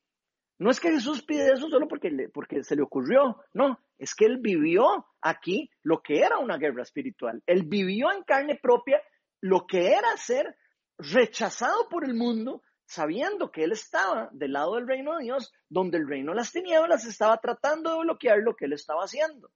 [0.58, 4.26] No es que Jesús pide eso solo porque, porque se le ocurrió, no, es que
[4.26, 7.42] Él vivió aquí lo que era una guerra espiritual.
[7.46, 9.02] Él vivió en carne propia
[9.40, 10.56] lo que era ser
[10.98, 15.98] rechazado por el mundo, sabiendo que él estaba del lado del reino de Dios, donde
[15.98, 19.50] el reino de las tinieblas estaba tratando de bloquear lo que él estaba haciendo.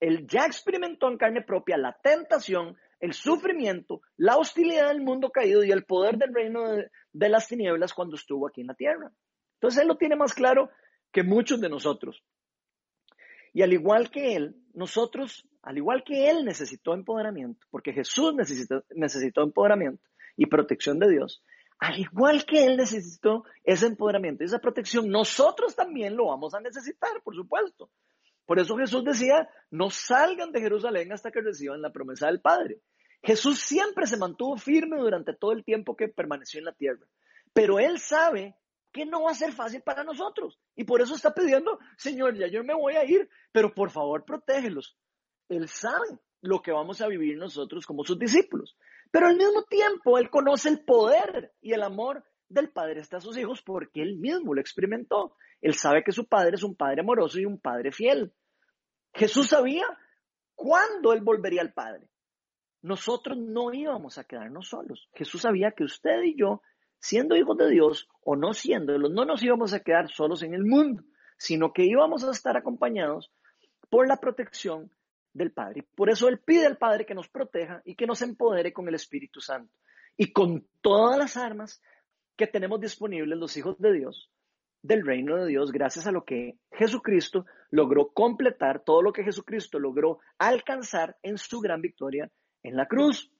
[0.00, 5.64] Él ya experimentó en carne propia la tentación, el sufrimiento, la hostilidad del mundo caído
[5.64, 6.62] y el poder del reino
[7.12, 9.10] de, las tinieblas cuando estuvo aquí en la tierra.
[9.54, 10.70] Entonces él lo tiene más claro
[11.10, 12.22] que muchos de nosotros.
[13.52, 18.84] Y al igual que él, nosotros, al igual que él necesitó empoderamiento, porque Jesús necesitó,
[18.90, 20.02] necesitó empoderamiento,
[20.36, 21.42] y protección de Dios,
[21.80, 26.60] al igual que Él necesitó ese empoderamiento y esa protección, nosotros también lo vamos a
[26.60, 27.90] necesitar, por supuesto.
[28.50, 32.80] Por eso Jesús decía, no salgan de Jerusalén hasta que reciban la promesa del Padre.
[33.22, 37.06] Jesús siempre se mantuvo firme durante todo el tiempo que permaneció en la tierra,
[37.52, 38.56] pero Él sabe
[38.90, 42.48] que no va a ser fácil para nosotros y por eso está pidiendo, Señor, ya
[42.48, 44.98] yo me voy a ir, pero por favor protégelos.
[45.48, 48.76] Él sabe lo que vamos a vivir nosotros como sus discípulos.
[49.12, 53.38] Pero al mismo tiempo, Él conoce el poder y el amor del Padre hasta sus
[53.38, 55.36] hijos porque Él mismo lo experimentó.
[55.60, 58.32] Él sabe que su Padre es un Padre amoroso y un Padre fiel.
[59.12, 59.84] Jesús sabía
[60.54, 62.08] cuándo Él volvería al Padre.
[62.82, 65.08] Nosotros no íbamos a quedarnos solos.
[65.14, 66.62] Jesús sabía que usted y yo
[66.98, 70.64] siendo hijos de Dios o no siéndolo, no nos íbamos a quedar solos en el
[70.64, 71.02] mundo,
[71.38, 73.32] sino que íbamos a estar acompañados
[73.88, 74.90] por la protección
[75.32, 75.86] del Padre.
[75.94, 78.94] Por eso Él pide al Padre que nos proteja y que nos empodere con el
[78.94, 79.72] Espíritu Santo
[80.16, 81.82] y con todas las armas
[82.36, 84.30] que tenemos disponibles los hijos de Dios
[84.82, 89.78] del reino de Dios gracias a lo que Jesucristo logró completar, todo lo que Jesucristo
[89.78, 92.30] logró alcanzar en su gran victoria
[92.62, 93.30] en la cruz.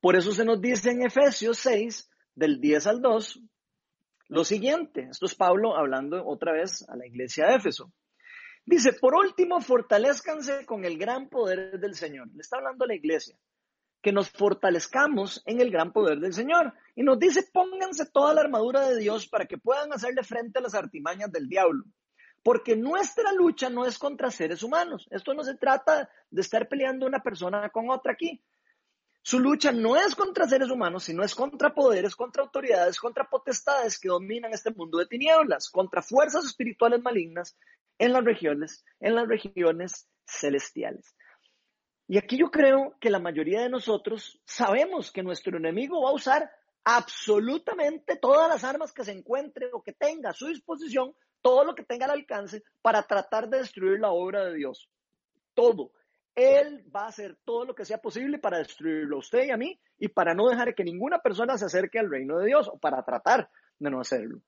[0.00, 3.42] Por eso se nos dice en Efesios 6, del 10 al 2,
[4.28, 5.08] lo siguiente.
[5.10, 7.92] Esto es Pablo hablando otra vez a la iglesia de Éfeso.
[8.64, 12.28] Dice, por último, fortalezcanse con el gran poder del Señor.
[12.32, 13.36] Le está hablando a la iglesia.
[14.02, 16.72] Que nos fortalezcamos en el gran poder del Señor.
[16.96, 20.62] Y nos dice, pónganse toda la armadura de Dios para que puedan hacerle frente a
[20.62, 21.84] las artimañas del diablo.
[22.42, 25.06] Porque nuestra lucha no es contra seres humanos.
[25.10, 28.42] Esto no se trata de estar peleando una persona con otra aquí.
[29.22, 33.98] Su lucha no es contra seres humanos, sino es contra poderes, contra autoridades, contra potestades
[33.98, 37.54] que dominan este mundo de tinieblas, contra fuerzas espirituales malignas
[37.98, 41.14] en las regiones, en las regiones celestiales.
[42.10, 46.14] Y aquí yo creo que la mayoría de nosotros sabemos que nuestro enemigo va a
[46.14, 46.50] usar
[46.82, 51.76] absolutamente todas las armas que se encuentre o que tenga a su disposición, todo lo
[51.76, 54.90] que tenga al alcance para tratar de destruir la obra de Dios.
[55.54, 55.92] Todo.
[56.34, 59.56] Él va a hacer todo lo que sea posible para destruirlo a usted y a
[59.56, 62.76] mí y para no dejar que ninguna persona se acerque al reino de Dios o
[62.76, 64.40] para tratar de no hacerlo.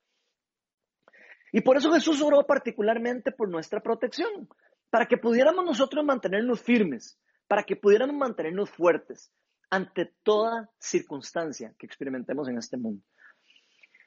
[1.52, 4.48] Y por eso Jesús oró particularmente por nuestra protección,
[4.90, 7.20] para que pudiéramos nosotros mantenernos firmes,
[7.52, 9.30] para que pudiéramos mantenernos fuertes
[9.68, 13.04] ante toda circunstancia que experimentemos en este mundo.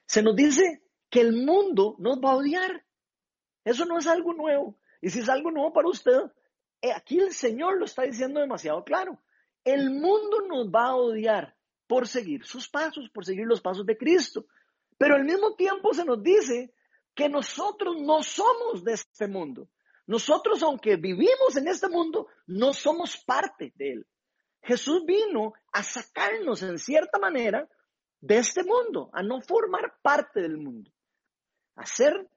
[0.07, 0.81] Se nos dice
[1.11, 2.83] que el mundo nos va a odiar.
[3.63, 4.79] Eso no es algo nuevo.
[4.99, 6.21] Y si es algo nuevo para usted,
[6.81, 9.21] eh, aquí el Señor lo está diciendo demasiado claro.
[9.63, 11.55] El mundo nos va a odiar
[11.85, 14.47] por seguir sus pasos, por seguir los pasos de Cristo.
[14.97, 16.73] Pero al mismo tiempo se nos dice
[17.13, 19.69] que nosotros no somos de este mundo.
[20.07, 24.07] Nosotros, aunque vivimos en este mundo, no somos parte de él.
[24.61, 27.67] Jesús vino a sacarnos en cierta manera
[28.19, 30.91] de este mundo, a no formar parte del mundo,
[31.75, 32.27] a ser,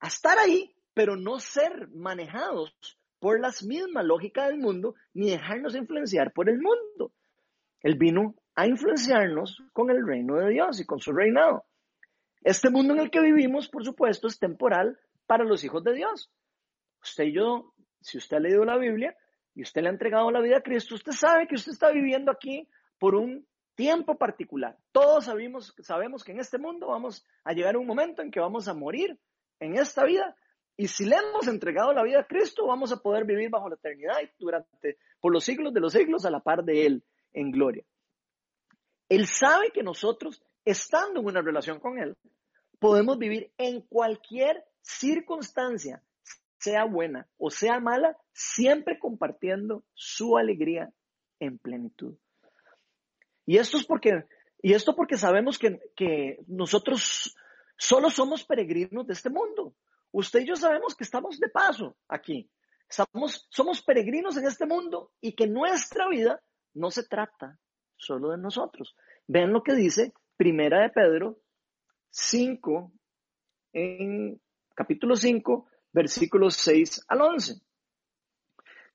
[0.00, 2.74] a estar ahí, pero no ser manejados
[3.18, 7.12] por las mismas lógicas del mundo, ni dejarnos influenciar por el mundo.
[7.80, 11.64] Él vino a influenciarnos con el reino de Dios y con su reinado.
[12.42, 16.30] Este mundo en el que vivimos, por supuesto, es temporal para los hijos de Dios.
[17.02, 19.16] Usted y yo, si usted ha leído la Biblia
[19.54, 22.30] y usted le ha entregado la vida a Cristo, usted sabe que usted está viviendo
[22.30, 24.76] aquí por un tiempo particular.
[24.92, 28.40] Todos sabemos, sabemos que en este mundo vamos a llegar a un momento en que
[28.40, 29.18] vamos a morir
[29.60, 30.36] en esta vida
[30.76, 33.74] y si le hemos entregado la vida a Cristo, vamos a poder vivir bajo la
[33.74, 37.84] eternidad durante, por los siglos de los siglos a la par de Él en gloria.
[39.08, 42.16] Él sabe que nosotros, estando en una relación con Él,
[42.78, 46.02] podemos vivir en cualquier circunstancia,
[46.62, 50.92] sea buena o sea mala, siempre compartiendo su alegría
[51.40, 52.16] en plenitud.
[53.44, 54.24] Y esto es porque,
[54.62, 57.36] y esto porque sabemos que, que nosotros
[57.76, 59.74] solo somos peregrinos de este mundo.
[60.12, 62.48] Usted y yo sabemos que estamos de paso aquí.
[63.48, 66.40] somos peregrinos en este mundo y que nuestra vida
[66.74, 67.58] no se trata
[67.96, 68.94] solo de nosotros.
[69.26, 71.38] Vean lo que dice Primera de Pedro
[72.10, 72.92] 5,
[73.72, 74.40] en
[74.74, 77.54] capítulo 5, versículos 6 al 11.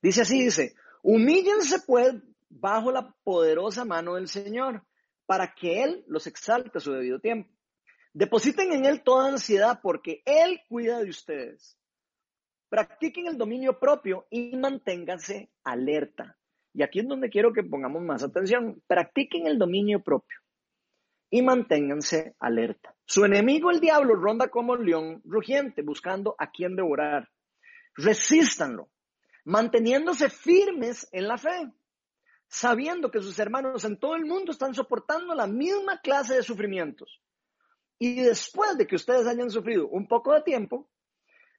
[0.01, 2.15] Dice así, dice, humíllense pues
[2.49, 4.83] bajo la poderosa mano del Señor,
[5.25, 7.49] para que Él los exalte a su debido tiempo.
[8.13, 11.77] Depositen en Él toda ansiedad porque Él cuida de ustedes.
[12.69, 16.37] Practiquen el dominio propio y manténganse alerta.
[16.73, 18.81] Y aquí es donde quiero que pongamos más atención.
[18.87, 20.37] Practiquen el dominio propio
[21.29, 22.95] y manténganse alerta.
[23.05, 27.29] Su enemigo, el diablo, ronda como un león rugiente buscando a quien devorar.
[27.95, 28.89] Resístanlo,
[29.45, 31.71] manteniéndose firmes en la fe,
[32.47, 37.21] sabiendo que sus hermanos en todo el mundo están soportando la misma clase de sufrimientos.
[37.99, 40.89] Y después de que ustedes hayan sufrido un poco de tiempo,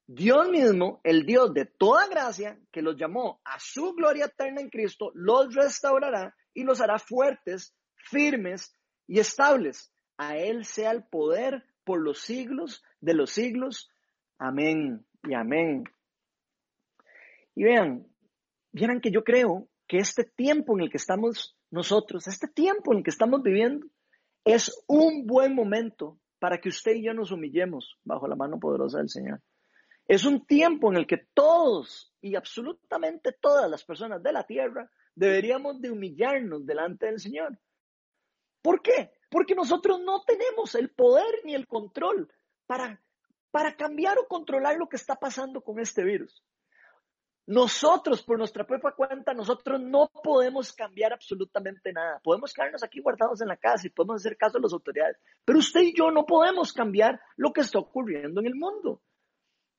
[0.07, 4.71] Dios mismo, el Dios de toda gracia, que los llamó a su gloria eterna en
[4.71, 8.78] Cristo, los restaurará y los hará fuertes, firmes
[9.09, 9.93] y estables.
[10.17, 13.91] A Él sea el poder por los siglos de los siglos.
[14.39, 15.85] Amén y amén.
[17.57, 18.07] Y vean,
[18.71, 22.99] vieran que yo creo que este tiempo en el que estamos nosotros, este tiempo en
[22.99, 23.87] el que estamos viviendo,
[24.45, 28.99] es un buen momento para que usted y yo nos humillemos bajo la mano poderosa
[28.99, 29.43] del Señor.
[30.07, 34.91] Es un tiempo en el que todos y absolutamente todas las personas de la tierra
[35.15, 37.59] deberíamos de humillarnos delante del Señor.
[38.63, 39.13] ¿Por qué?
[39.31, 42.33] Porque nosotros no tenemos el poder ni el control
[42.67, 43.01] para,
[43.51, 46.43] para cambiar o controlar lo que está pasando con este virus.
[47.49, 52.21] Nosotros, por nuestra propia cuenta, nosotros no podemos cambiar absolutamente nada.
[52.23, 55.17] Podemos quedarnos aquí guardados en la casa y podemos hacer caso a las autoridades.
[55.47, 59.01] Pero usted y yo no podemos cambiar lo que está ocurriendo en el mundo.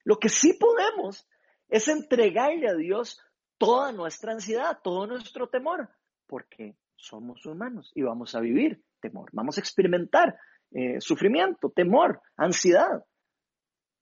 [0.03, 1.27] Lo que sí podemos
[1.67, 3.21] es entregarle a Dios
[3.59, 5.89] toda nuestra ansiedad, todo nuestro temor,
[6.25, 10.37] porque somos humanos y vamos a vivir temor, vamos a experimentar
[10.71, 13.03] eh, sufrimiento, temor, ansiedad.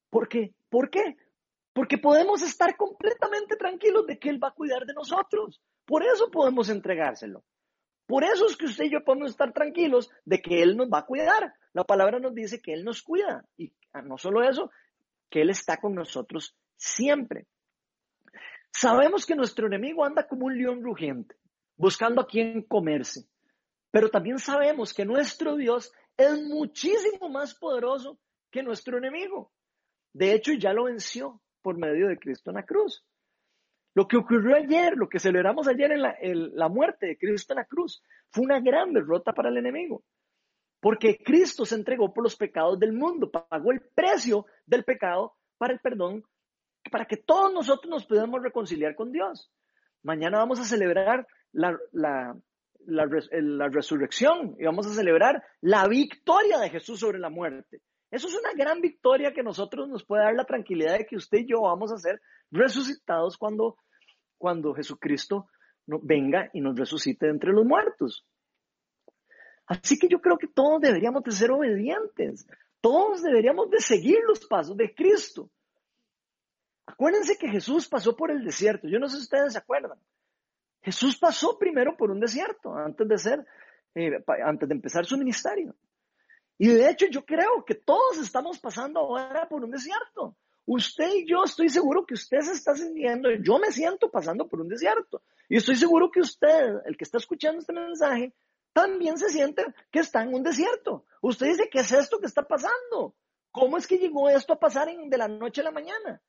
[0.10, 0.54] ¿Por qué?
[0.70, 1.16] ¿Por qué?
[1.74, 5.62] Porque podemos estar completamente tranquilos de que Él va a cuidar de nosotros.
[5.86, 7.44] Por eso podemos entregárselo.
[8.08, 11.00] Por eso es que usted y yo podemos estar tranquilos de que Él nos va
[11.00, 11.54] a cuidar.
[11.74, 13.46] La palabra nos dice que Él nos cuida.
[13.58, 14.72] Y ah, no solo eso,
[15.30, 17.48] que Él está con nosotros siempre.
[18.72, 21.36] Sabemos que nuestro enemigo anda como un león rugiente,
[21.78, 23.28] buscando a quien comerse.
[23.92, 28.20] Pero también sabemos que nuestro Dios es muchísimo más poderoso
[28.52, 29.52] que nuestro enemigo.
[30.14, 33.06] De hecho, ya lo venció por medio de Cristo en la cruz.
[33.94, 36.02] Lo que ocurrió ayer, lo que celebramos ayer en
[36.56, 40.04] la, muerte de Cristo en la cruz, fue una gran derrota para el enemigo.
[40.80, 45.74] Porque Cristo se entregó por los pecados del mundo, pagó el precio del pecado para
[45.74, 46.24] el perdón,
[46.92, 49.52] para que todos nosotros nos podamos reconciliar con Dios.
[50.04, 57.00] Mañana vamos a celebrar la, la, resurrección y vamos a celebrar la victoria de Jesús
[57.00, 57.82] sobre la muerte.
[58.10, 61.40] Eso es una gran victoria que nosotros nos puede dar la tranquilidad de que usted
[61.40, 63.78] y yo vamos a ser resucitados cuando,
[64.38, 65.48] cuando Jesucristo
[65.86, 68.26] venga y nos resucite entre los muertos.
[69.66, 72.48] Así que yo creo que todos deberíamos de ser obedientes.
[72.80, 75.50] Todos deberíamos de seguir los pasos de Cristo.
[76.86, 78.88] Acuérdense que Jesús pasó por el desierto.
[78.88, 80.00] Yo no sé si ustedes se acuerdan.
[80.82, 83.46] Jesús pasó primero por un desierto antes de ser,
[83.96, 85.76] eh, antes de empezar su ministerio.
[86.58, 90.36] Y de hecho yo creo que todos estamos pasando ahora por un desierto.
[90.66, 94.60] Usted y yo estoy seguro que usted se está sintiendo, yo me siento pasando por
[94.60, 95.24] un desierto.
[95.48, 98.34] Y estoy seguro que usted, el que está escuchando este mensaje,
[98.74, 101.06] también se siente que está en un desierto.
[101.22, 103.16] Usted dice, ¿qué es esto que está pasando?
[103.50, 106.22] ¿Cómo es que llegó esto a pasar de la noche a la mañana?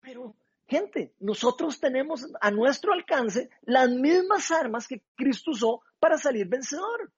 [0.00, 6.48] Pero, gente, nosotros tenemos a nuestro alcance las mismas armas que Cristo usó para salir
[6.48, 7.12] vencedor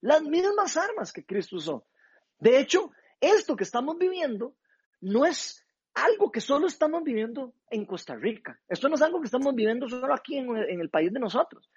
[0.00, 1.86] las mismas armas que Cristo usó.
[2.38, 4.54] De hecho, esto que estamos viviendo
[5.00, 8.60] no es algo que solo estamos viviendo en Costa Rica.
[8.68, 11.68] Esto no es algo que estamos viviendo solo aquí en, el país de nosotros.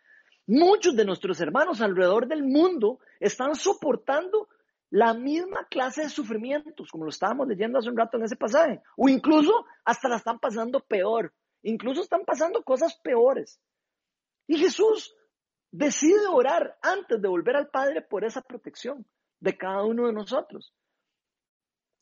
[0.45, 4.49] Muchos de nuestros hermanos alrededor del mundo están soportando
[4.89, 8.82] la misma clase de sufrimientos, como lo estábamos leyendo hace un rato en ese pasaje,
[8.97, 13.60] o incluso hasta la están pasando peor, incluso están pasando cosas peores.
[14.47, 15.15] Y Jesús
[15.71, 19.06] decide orar antes de volver al Padre por esa protección
[19.39, 20.73] de cada uno de nosotros.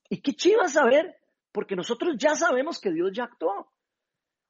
[0.09, 1.17] Y qué chiva saber,
[1.51, 3.71] porque nosotros ya sabemos que Dios ya actuó.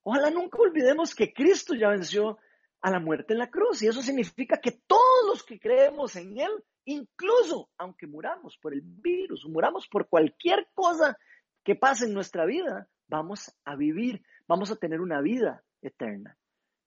[0.03, 2.37] Ojalá nunca olvidemos que Cristo ya venció
[2.81, 3.81] a la muerte en la cruz.
[3.81, 6.51] Y eso significa que todos los que creemos en Él,
[6.87, 11.17] incluso aunque muramos por el virus muramos por cualquier cosa
[11.63, 16.37] que pase en nuestra vida, vamos a vivir, vamos a tener una vida eterna.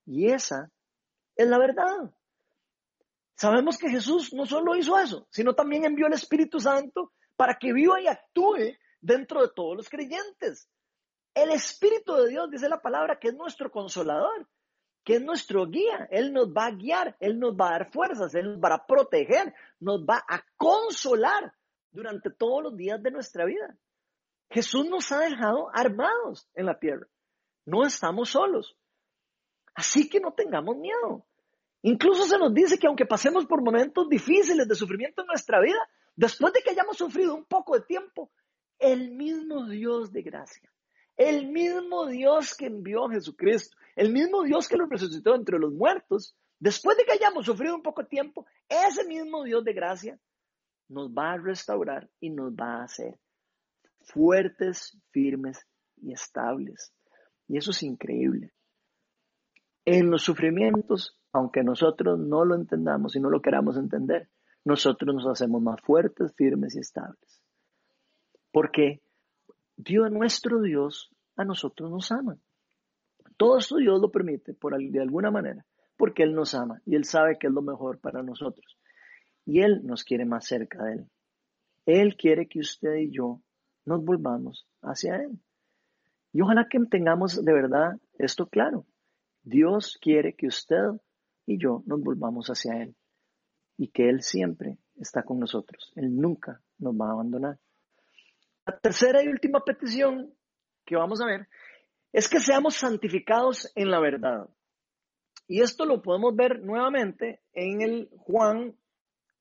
[0.06, 0.70] Y esa
[1.36, 2.10] es la verdad.
[3.34, 7.72] Sabemos que Jesús no solo hizo eso, sino también envió el Espíritu Santo para que
[7.72, 10.68] viva y actúe dentro de todos los creyentes.
[11.34, 14.48] El Espíritu de Dios, dice la palabra, que es nuestro consolador,
[15.04, 16.08] que es nuestro guía.
[16.10, 18.86] Él nos va a guiar, Él nos va a dar fuerzas, Él nos va a
[18.86, 21.52] proteger, nos va a consolar
[21.90, 23.76] durante todos los días de nuestra vida.
[24.50, 27.06] Jesús nos ha dejado armados en la tierra.
[27.64, 28.76] No estamos solos.
[29.74, 31.24] Así que no tengamos miedo.
[31.82, 35.78] Incluso se nos dice que aunque pasemos por momentos difíciles de sufrimiento en nuestra vida,
[36.16, 38.30] después de que hayamos sufrido un poco de tiempo,
[38.78, 40.70] el mismo Dios de gracia,
[41.16, 45.72] el mismo Dios que envió a Jesucristo, el mismo Dios que lo resucitó entre los
[45.72, 50.20] muertos, después de que hayamos sufrido un poco de tiempo, ese mismo Dios de gracia
[50.88, 53.18] nos va a restaurar y nos va a hacer
[54.00, 55.66] fuertes, firmes
[55.96, 56.92] y estables.
[57.46, 58.52] Y eso es increíble.
[59.84, 64.28] En los sufrimientos aunque nosotros no lo entendamos y no lo queramos entender,
[64.64, 67.40] nosotros nos hacemos más fuertes, firmes y estables.
[68.52, 69.00] Porque
[69.76, 72.36] Dios, nuestro Dios, a nosotros nos ama.
[73.40, 75.64] Todo esto Dios lo permite por, de alguna manera,
[75.96, 78.76] porque Él nos ama y Él sabe que es lo mejor para nosotros.
[79.46, 81.10] Y Él nos quiere más cerca de Él.
[81.86, 83.40] Él quiere que usted y yo
[83.86, 85.40] nos volvamos hacia Él.
[86.34, 88.84] Y ojalá que tengamos de verdad esto claro.
[89.42, 91.00] Dios quiere que usted
[91.46, 92.94] y yo nos volvamos hacia Él.
[93.78, 95.94] y que Él siempre está con nosotros.
[95.96, 97.58] Él nunca nos va a abandonar.
[98.66, 100.30] La tercera y última petición
[100.84, 101.48] que vamos a ver
[102.12, 104.48] es que seamos santificados en la verdad.
[105.46, 108.76] Y esto lo podemos ver nuevamente en el Juan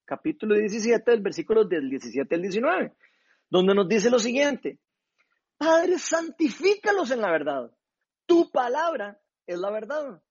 [0.05, 2.93] capítulo 17, del versículo del 17 al 19,
[3.49, 4.79] donde nos dice lo siguiente,
[5.57, 7.71] Padre, santifícalos en la verdad.
[8.25, 10.23] Tu palabra es la verdad.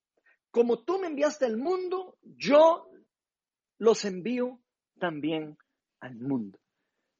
[0.50, 2.90] Como tú me enviaste al mundo, yo
[3.78, 4.58] los envío
[4.98, 5.56] también
[6.00, 6.58] al mundo.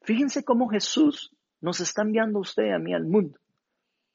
[0.03, 3.39] Fíjense cómo Jesús nos está enviando a usted a mí al mundo.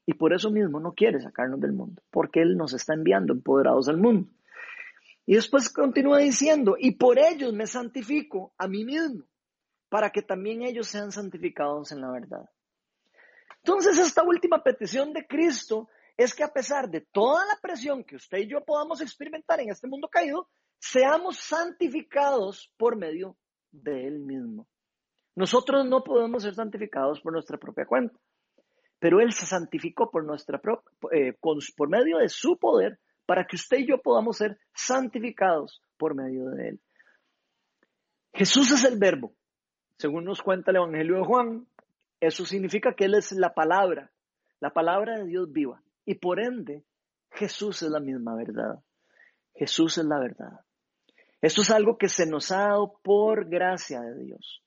[0.06, 3.88] Y por eso mismo no quiere sacarnos del mundo, porque Él nos está enviando empoderados
[3.88, 4.30] al mundo.
[5.26, 9.26] Y después continúa diciendo, y por ellos me santifico a mí mismo,
[9.88, 12.50] para que también ellos sean santificados en la verdad.
[13.64, 15.88] Entonces, esta última petición de Cristo
[16.18, 19.70] es que a pesar de toda la presión que usted y yo podamos experimentar en
[19.70, 23.38] este mundo caído, seamos santificados por medio
[23.72, 24.68] de Él mismo.
[25.36, 28.20] Nosotros no podemos ser santificados por nuestra propia cuenta,
[29.04, 30.62] pero Él se santificó por, nuestra
[31.12, 36.16] eh, por medio de su poder para que usted y yo podamos ser santificados por
[36.16, 36.82] medio de Él.
[38.34, 39.36] Jesús es el verbo,
[39.98, 41.68] según nos cuenta el Evangelio de Juan.
[42.22, 44.10] Eso significa que Él es la palabra,
[44.62, 45.84] la palabra de Dios viva.
[46.06, 46.86] Y por ende,
[47.32, 48.80] Jesús es la misma verdad.
[49.54, 50.62] Jesús es la verdad.
[51.42, 54.64] Esto es algo que se nos ha dado por gracia de Dios,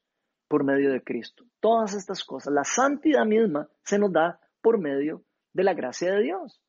[0.48, 1.44] por medio de Cristo.
[1.60, 5.22] Todas estas cosas, la santidad misma se nos da por medio
[5.52, 6.60] de la gracia de Dios.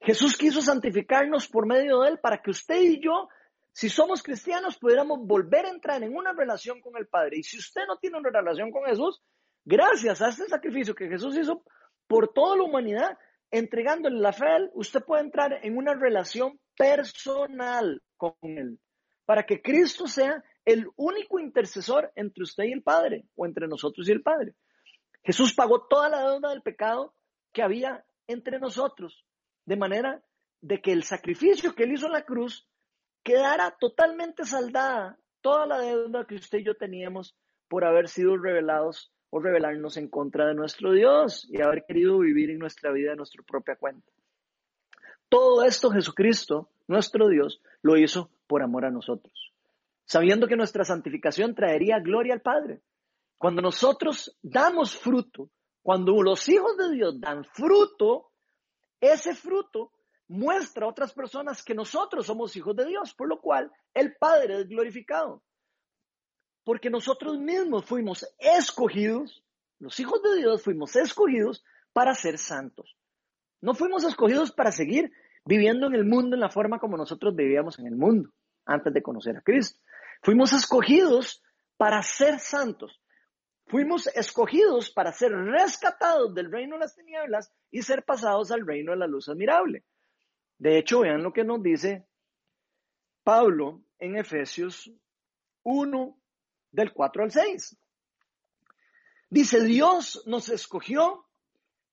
[0.00, 3.28] Jesús quiso santificarnos por medio de Él para que usted y yo,
[3.72, 7.38] si somos cristianos, pudiéramos volver a entrar en una relación con el Padre.
[7.38, 9.22] Y si usted no tiene una relación con Jesús,
[9.64, 11.62] gracias a este sacrificio que Jesús hizo
[12.06, 13.16] por toda la humanidad,
[13.50, 18.78] entregándole la fe a Él, usted puede entrar en una relación personal con Él,
[19.24, 24.08] para que Cristo sea el único intercesor entre usted y el Padre, o entre nosotros
[24.08, 24.54] y el Padre.
[25.24, 27.14] Jesús pagó toda la deuda del pecado
[27.52, 29.24] que había entre nosotros,
[29.66, 30.22] de manera
[30.60, 32.68] de que el sacrificio que Él hizo en la cruz
[33.22, 37.36] quedara totalmente saldada toda la deuda que usted y yo teníamos
[37.68, 42.50] por haber sido revelados o rebelarnos en contra de nuestro Dios y haber querido vivir
[42.50, 44.10] en nuestra vida de nuestra propia cuenta.
[45.28, 49.51] Todo esto Jesucristo, nuestro Dios, lo hizo por amor a nosotros,
[50.04, 52.82] sabiendo que nuestra santificación traería gloria al Padre.
[53.38, 55.50] Cuando nosotros damos fruto,
[55.82, 58.30] cuando los hijos de Dios dan fruto,
[59.00, 59.92] ese fruto
[60.28, 64.60] muestra a otras personas que nosotros somos hijos de Dios, por lo cual el Padre
[64.60, 65.42] es glorificado
[66.64, 69.44] porque nosotros mismos fuimos escogidos,
[69.78, 72.96] los hijos de Dios fuimos escogidos para ser santos.
[73.60, 75.12] No fuimos escogidos para seguir
[75.44, 78.30] viviendo en el mundo en la forma como nosotros vivíamos en el mundo
[78.64, 79.80] antes de conocer a Cristo.
[80.22, 81.42] Fuimos escogidos
[81.76, 83.00] para ser santos.
[83.66, 88.92] Fuimos escogidos para ser rescatados del reino de las tinieblas y ser pasados al reino
[88.92, 89.84] de la luz admirable.
[90.58, 92.06] De hecho, vean lo que nos dice
[93.24, 94.92] Pablo en Efesios
[95.64, 96.18] 1,
[96.70, 97.76] del 4 al 6.
[99.30, 101.26] Dice, Dios nos escogió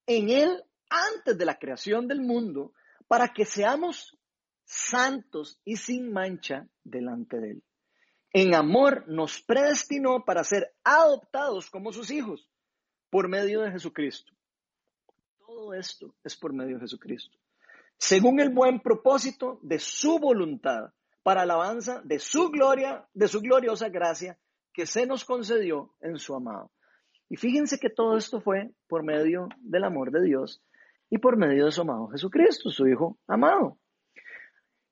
[0.06, 2.74] en Él antes de la creación del mundo
[3.08, 4.18] para que seamos
[4.66, 7.64] santos y sin mancha delante de Él.
[8.32, 12.48] En amor nos predestinó para ser adoptados como sus hijos
[13.10, 14.34] por medio de Jesucristo.
[15.40, 17.38] Todo esto es por medio de Jesucristo.
[17.98, 23.90] Según el buen propósito de su voluntad, para alabanza de su gloria, de su gloriosa
[23.90, 24.40] gracia
[24.74, 26.72] que se nos concedió en su amado.
[27.30, 30.64] Y fíjense que todo esto fue por medio del amor de Dios
[31.10, 33.78] y por medio de su amado Jesucristo, su Hijo amado.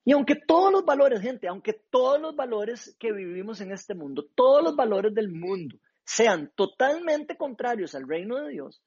[0.08, 4.26] Y aunque todos los valores, gente, aunque todos los valores que vivimos en este mundo,
[4.34, 8.82] todos los valores del mundo sean totalmente contrarios al reino de Dios,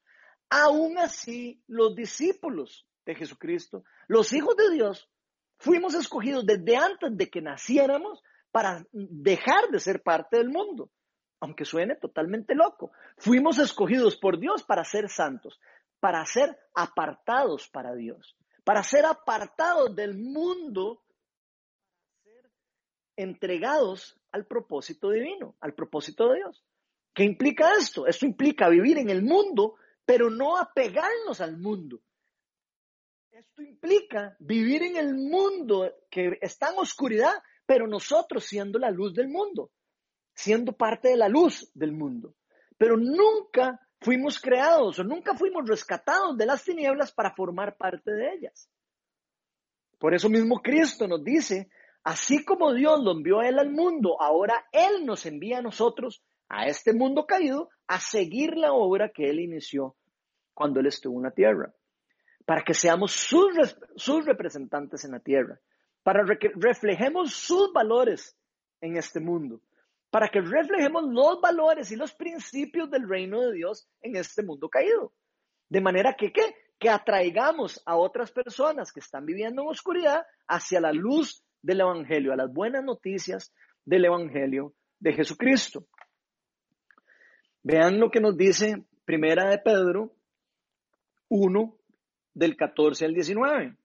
[0.50, 5.08] aún así los discípulos de Jesucristo, los hijos de Dios,
[5.58, 8.20] fuimos escogidos desde antes de que naciéramos
[8.50, 10.90] para dejar de ser parte del mundo,
[11.38, 12.90] aunque suene totalmente loco.
[13.16, 15.60] Fuimos escogidos por Dios para ser santos,
[16.00, 21.02] para ser apartados para Dios, para ser apartados del mundo,
[23.22, 26.64] entregados al propósito divino, al propósito de Dios.
[27.14, 28.06] ¿Qué implica esto?
[28.06, 32.00] Esto implica vivir en el mundo, pero no apegarnos al mundo.
[33.30, 37.32] Esto implica vivir en el mundo que está en oscuridad,
[37.66, 39.70] pero nosotros siendo la luz del mundo,
[40.34, 42.34] siendo parte de la luz del mundo.
[42.76, 48.34] Pero nunca fuimos creados o nunca fuimos rescatados de las tinieblas para formar parte de
[48.34, 48.68] ellas.
[49.98, 51.70] Por eso mismo Cristo nos dice
[52.04, 56.22] Así como Dios lo envió a Él al mundo, ahora Él nos envía a nosotros,
[56.48, 59.96] a este mundo caído, a seguir la obra que Él inició
[60.52, 61.72] cuando Él estuvo en la tierra,
[62.44, 65.60] para que seamos sus, sus representantes en la tierra,
[66.02, 68.36] para que reflejemos sus valores
[68.80, 69.60] en este mundo,
[70.10, 74.68] para que reflejemos los valores y los principios del reino de Dios en este mundo
[74.68, 75.12] caído.
[75.68, 76.54] De manera que, ¿qué?
[76.78, 82.32] Que atraigamos a otras personas que están viviendo en oscuridad hacia la luz del Evangelio,
[82.32, 83.52] a las buenas noticias
[83.84, 85.86] del Evangelio de Jesucristo.
[87.62, 90.14] Vean lo que nos dice Primera de Pedro
[91.28, 91.76] 1,
[92.34, 93.76] del 14 al 19.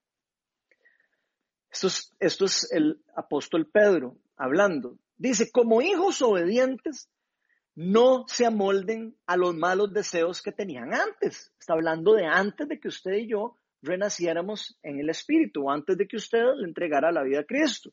[1.69, 4.97] Esto es, esto es el apóstol Pedro hablando.
[5.17, 7.09] Dice, como hijos obedientes,
[7.75, 11.53] no se amolden a los malos deseos que tenían antes.
[11.59, 16.07] Está hablando de antes de que usted y yo renaciéramos en el Espíritu, antes de
[16.07, 17.91] que usted le entregara la vida a Cristo.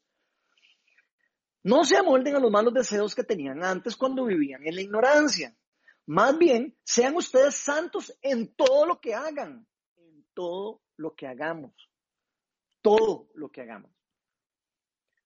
[1.62, 5.56] No se amolden a los malos deseos que tenían antes cuando vivían en la ignorancia.
[6.06, 9.66] Más bien, sean ustedes santos en todo lo que hagan,
[9.96, 11.72] en todo lo que hagamos,
[12.82, 13.90] todo lo que hagamos.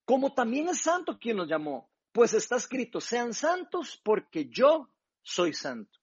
[0.05, 4.89] Como también es santo quien los llamó, pues está escrito, sean santos porque yo
[5.23, 5.99] soy santo.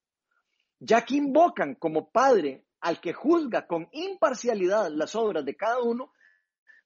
[0.80, 6.14] Ya que invocan como Padre al que juzga con imparcialidad las obras de cada uno,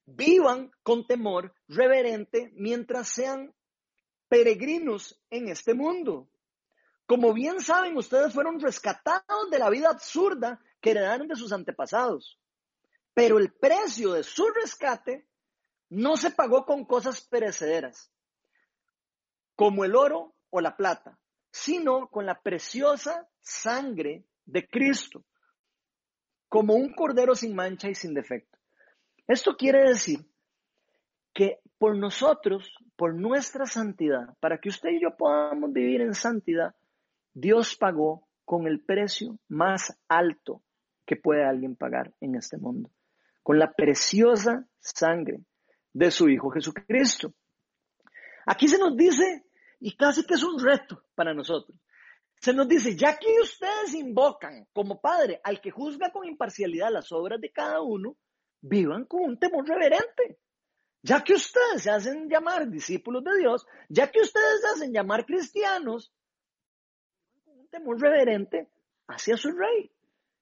[0.06, 3.54] vivan con temor reverente mientras sean
[4.30, 6.30] peregrinos en este mundo.
[7.06, 12.40] Como bien saben, ustedes fueron rescatados de la vida absurda que heredaron de sus antepasados.
[13.14, 15.28] Pero el precio de su rescate
[15.90, 18.10] no se pagó con cosas perecederas,
[19.54, 21.20] como el oro o la plata,
[21.52, 25.26] sino con la preciosa sangre de Cristo,
[26.50, 28.58] como un cordero sin mancha y sin defecto.
[29.28, 30.20] Esto quiere decir
[31.34, 36.76] que por nosotros, por nuestra santidad, para que usted y yo podamos vivir en santidad,
[37.34, 40.64] Dios pagó con el precio más alto
[41.06, 42.92] que puede alguien pagar en este mundo,
[43.44, 45.42] con la preciosa sangre
[45.94, 47.34] de su Hijo Jesucristo.
[48.46, 49.46] Aquí se nos dice,
[49.80, 51.78] y casi que es un reto para nosotros,
[52.40, 57.12] se nos dice, ya que ustedes invocan como Padre al que juzga con imparcialidad las
[57.12, 58.16] obras de cada uno,
[58.62, 60.40] vivan con un temor reverente.
[61.02, 65.26] Ya que ustedes se hacen llamar discípulos de Dios, ya que ustedes se hacen llamar
[65.26, 66.14] cristianos,
[67.44, 68.70] con un temor reverente
[69.08, 69.92] hacia su rey,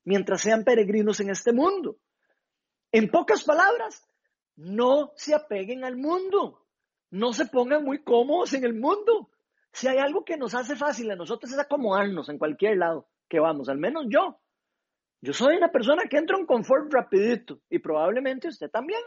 [0.03, 1.97] mientras sean peregrinos en este mundo.
[2.91, 4.03] En pocas palabras,
[4.55, 6.65] no se apeguen al mundo,
[7.09, 9.29] no se pongan muy cómodos en el mundo,
[9.77, 13.39] si hay algo que nos hace fácil a nosotros es acomodarnos en cualquier lado que
[13.39, 14.41] vamos, al menos yo.
[15.21, 19.01] Yo soy una persona que entra en confort rapidito y probablemente usted también.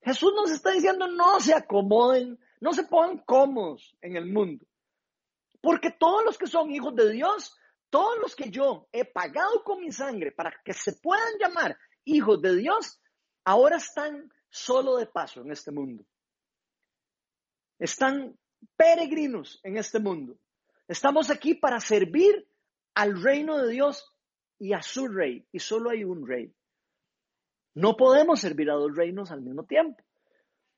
[0.00, 4.66] Jesús nos está diciendo no se acomoden, no se pongan cómodos en el mundo.
[5.60, 7.56] Porque todos los que son hijos de Dios,
[7.88, 12.42] todos los que yo he pagado con mi sangre para que se puedan llamar hijos
[12.42, 13.00] de Dios,
[13.44, 16.04] ahora están solo de paso en este mundo.
[17.78, 18.36] Están
[18.76, 20.36] peregrinos en este mundo.
[20.88, 22.48] Estamos aquí para servir
[22.94, 24.12] al reino de Dios
[24.58, 25.46] y a su rey.
[25.52, 26.54] Y solo hay un rey.
[27.74, 30.02] No podemos servir a dos reinos al mismo tiempo.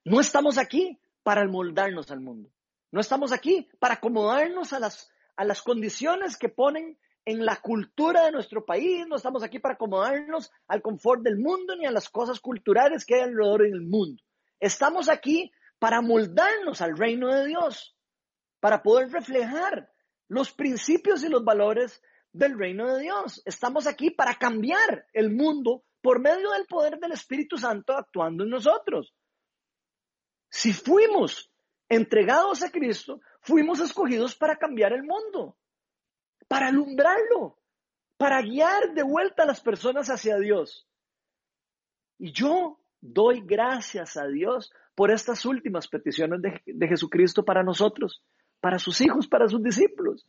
[0.05, 2.51] No estamos aquí para moldarnos al mundo.
[2.93, 8.25] No estamos aquí para acomodarnos a las, a las condiciones que ponen en la cultura
[8.25, 9.07] de nuestro país.
[9.09, 13.17] No estamos aquí para acomodarnos al confort del mundo ni a las cosas culturales que
[13.17, 14.23] hay alrededor del mundo.
[14.61, 15.51] Estamos aquí
[15.85, 17.95] para moldarnos al reino de Dios,
[18.59, 19.93] para poder reflejar
[20.29, 23.43] los principios y los valores del reino de Dios.
[23.45, 28.49] Estamos aquí para cambiar el mundo por medio del poder del Espíritu Santo actuando en
[28.49, 29.15] nosotros.
[30.49, 31.53] Si fuimos
[31.91, 35.59] entregados a Cristo, fuimos escogidos para cambiar el mundo,
[36.49, 37.59] para alumbrarlo,
[38.17, 40.89] para guiar de vuelta a las personas hacia Dios.
[42.17, 48.23] Y yo doy gracias a Dios por estas últimas peticiones de, Jesucristo para nosotros,
[48.61, 50.27] para sus hijos, para sus discípulos.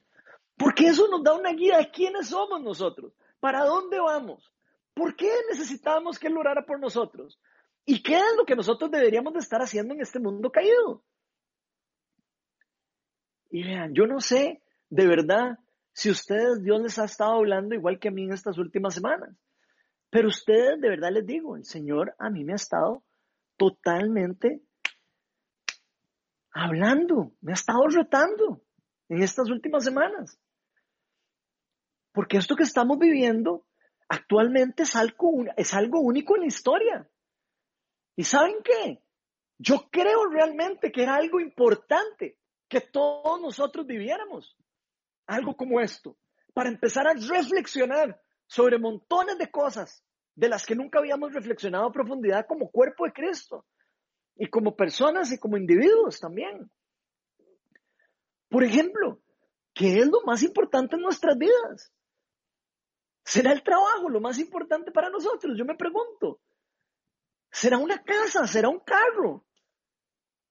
[0.58, 4.52] Porque eso nos da una guía de quiénes somos nosotros, para dónde vamos,
[4.94, 7.40] por qué necesitamos que Él orara por nosotros
[7.86, 11.04] y qué es lo que nosotros deberíamos de estar haciendo en este mundo caído.
[13.52, 15.60] Y vean, yo no sé de verdad
[15.94, 19.30] si ustedes, Dios les ha estado hablando igual que a mí en estas últimas semanas.
[20.10, 23.04] Pero ustedes, de verdad les digo, el Señor a mí me ha estado
[23.58, 24.62] totalmente
[26.52, 28.62] hablando, me ha estado retando
[29.10, 30.40] en estas últimas semanas.
[32.12, 33.66] Porque esto que estamos viviendo
[34.08, 37.10] actualmente es algo, es algo único en la historia.
[38.16, 39.02] ¿Y saben qué?
[39.58, 42.38] Yo creo realmente que era algo importante
[42.70, 44.58] que todos nosotros viviéramos.
[45.28, 46.18] Algo como esto,
[46.54, 50.04] para empezar a reflexionar sobre montones de cosas
[50.36, 53.66] de las que nunca habíamos reflexionado a profundidad como cuerpo de Cristo
[54.36, 56.70] y como personas y como individuos también.
[58.50, 59.22] Por ejemplo,
[59.74, 61.92] ¿qué es lo más importante en nuestras vidas?
[63.24, 65.58] ¿Será el trabajo lo más importante para nosotros?
[65.58, 66.42] Yo me pregunto.
[67.52, 68.46] ¿Será una casa?
[68.46, 69.46] ¿Será un carro?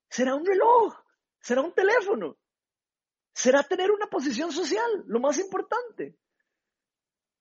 [0.08, 0.94] ¿Será un reloj?
[1.40, 2.38] ¿Será un teléfono?
[3.32, 6.16] ¿Será tener una posición social lo más importante?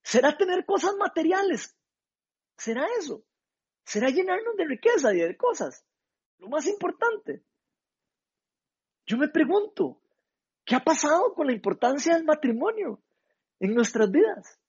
[0.04, 1.76] ¿Será tener cosas materiales?
[2.58, 3.24] ¿Será eso?
[3.86, 5.86] ¿Será llenarnos de riqueza y de cosas?
[6.38, 7.44] Lo más importante.
[9.06, 10.02] Yo me pregunto,
[10.66, 13.02] ¿qué ha pasado con la importancia del matrimonio
[13.60, 14.60] en nuestras vidas?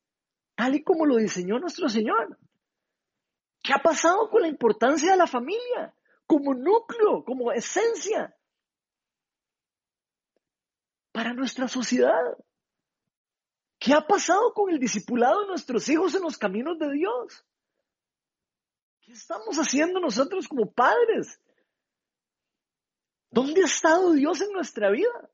[0.55, 2.39] Tal y como lo diseñó nuestro Señor.
[3.63, 5.95] ¿Qué ha pasado con la importancia de la familia
[6.27, 8.37] como núcleo, como esencia
[11.13, 12.37] para nuestra sociedad?
[13.85, 17.45] ¿Qué ha pasado con el discipulado de nuestros hijos en los caminos de Dios?
[19.03, 21.39] ¿Qué estamos haciendo nosotros como padres?
[23.29, 25.31] ¿Dónde ha estado Dios en nuestra vida?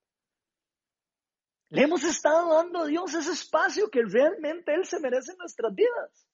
[1.68, 5.72] Le hemos estado dando a Dios ese espacio que realmente Él se merece en nuestras
[5.72, 6.26] vidas.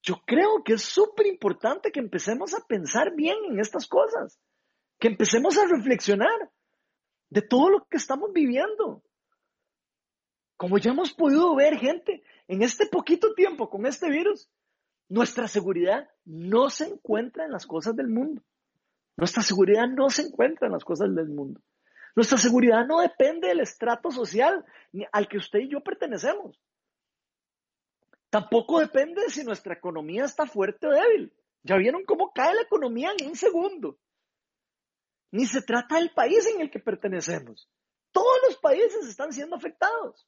[0.00, 4.40] Yo creo que es súper importante que empecemos a pensar bien en estas cosas,
[4.98, 6.50] que empecemos a reflexionar
[7.28, 9.02] de todo lo que estamos viviendo.
[10.56, 14.48] Como ya hemos podido ver, gente, en este poquito tiempo con este virus,
[15.08, 18.42] nuestra seguridad no se encuentra en las cosas del mundo.
[19.16, 21.60] Nuestra seguridad no se encuentra en las cosas del mundo.
[22.14, 24.64] Nuestra seguridad no depende del estrato social
[25.12, 26.58] al que usted y yo pertenecemos.
[28.30, 31.32] Tampoco depende de si nuestra economía está fuerte o débil.
[31.62, 33.98] Ya vieron cómo cae la economía en un segundo.
[35.30, 37.68] Ni se trata del país en el que pertenecemos.
[38.12, 40.26] Todos los países están siendo afectados.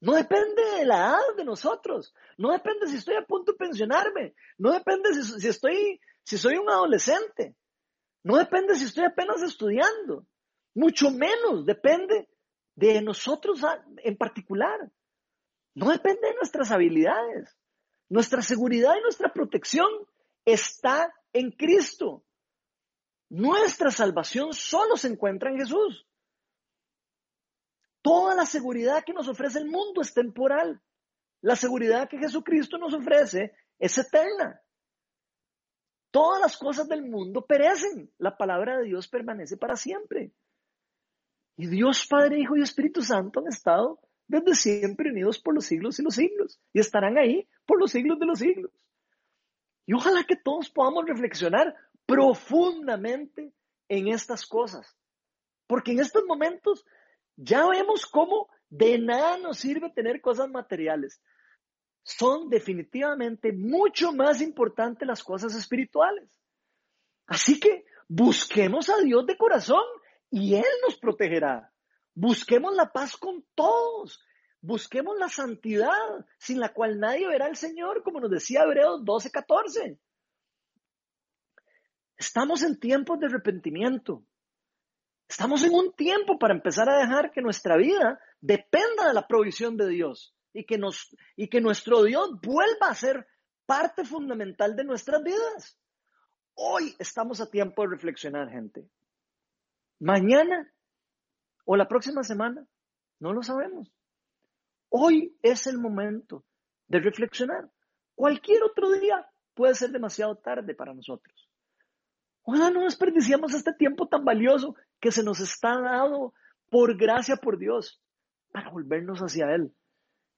[0.00, 2.14] No depende de la edad de nosotros.
[2.36, 4.34] No depende si estoy a punto de pensionarme.
[4.56, 7.56] No depende si, estoy, si soy un adolescente.
[8.22, 10.26] No depende si estoy apenas estudiando.
[10.74, 12.28] Mucho menos depende
[12.76, 13.60] de nosotros
[14.04, 14.78] en particular.
[15.74, 17.56] No depende de nuestras habilidades.
[18.08, 19.88] Nuestra seguridad y nuestra protección
[20.44, 22.24] está en Cristo.
[23.28, 26.06] Nuestra salvación solo se encuentra en Jesús.
[28.02, 30.80] Toda la seguridad que nos ofrece el mundo es temporal.
[31.40, 34.60] La seguridad que Jesucristo nos ofrece es eterna.
[36.10, 38.10] Todas las cosas del mundo perecen.
[38.18, 40.32] La palabra de Dios permanece para siempre.
[41.56, 45.98] Y Dios Padre, Hijo y Espíritu Santo han estado desde siempre unidos por los siglos
[45.98, 46.60] y los siglos.
[46.72, 48.70] Y estarán ahí por los siglos de los siglos.
[49.86, 51.74] Y ojalá que todos podamos reflexionar
[52.06, 53.52] profundamente
[53.88, 54.96] en estas cosas.
[55.66, 56.84] Porque en estos momentos
[57.38, 61.22] ya vemos cómo de nada nos sirve tener cosas materiales.
[62.02, 66.28] Son definitivamente mucho más importantes las cosas espirituales.
[67.26, 69.84] Así que busquemos a Dios de corazón
[70.30, 71.72] y Él nos protegerá.
[72.12, 74.20] Busquemos la paz con todos.
[74.60, 75.92] Busquemos la santidad
[76.38, 80.00] sin la cual nadie verá al Señor, como nos decía Hebreos 12, 14.
[82.16, 84.24] Estamos en tiempos de arrepentimiento.
[85.28, 89.76] Estamos en un tiempo para empezar a dejar que nuestra vida dependa de la provisión
[89.76, 93.26] de Dios y que, nos, y que nuestro Dios vuelva a ser
[93.66, 95.78] parte fundamental de nuestras vidas.
[96.54, 98.88] Hoy estamos a tiempo de reflexionar, gente.
[100.00, 100.72] Mañana
[101.66, 102.66] o la próxima semana,
[103.20, 103.92] no lo sabemos.
[104.88, 106.46] Hoy es el momento
[106.86, 107.70] de reflexionar.
[108.14, 111.50] Cualquier otro día puede ser demasiado tarde para nosotros.
[112.50, 116.32] Ojalá no desperdiciamos este tiempo tan valioso que se nos está dado
[116.70, 118.00] por gracia por Dios
[118.50, 119.70] para volvernos hacia Él.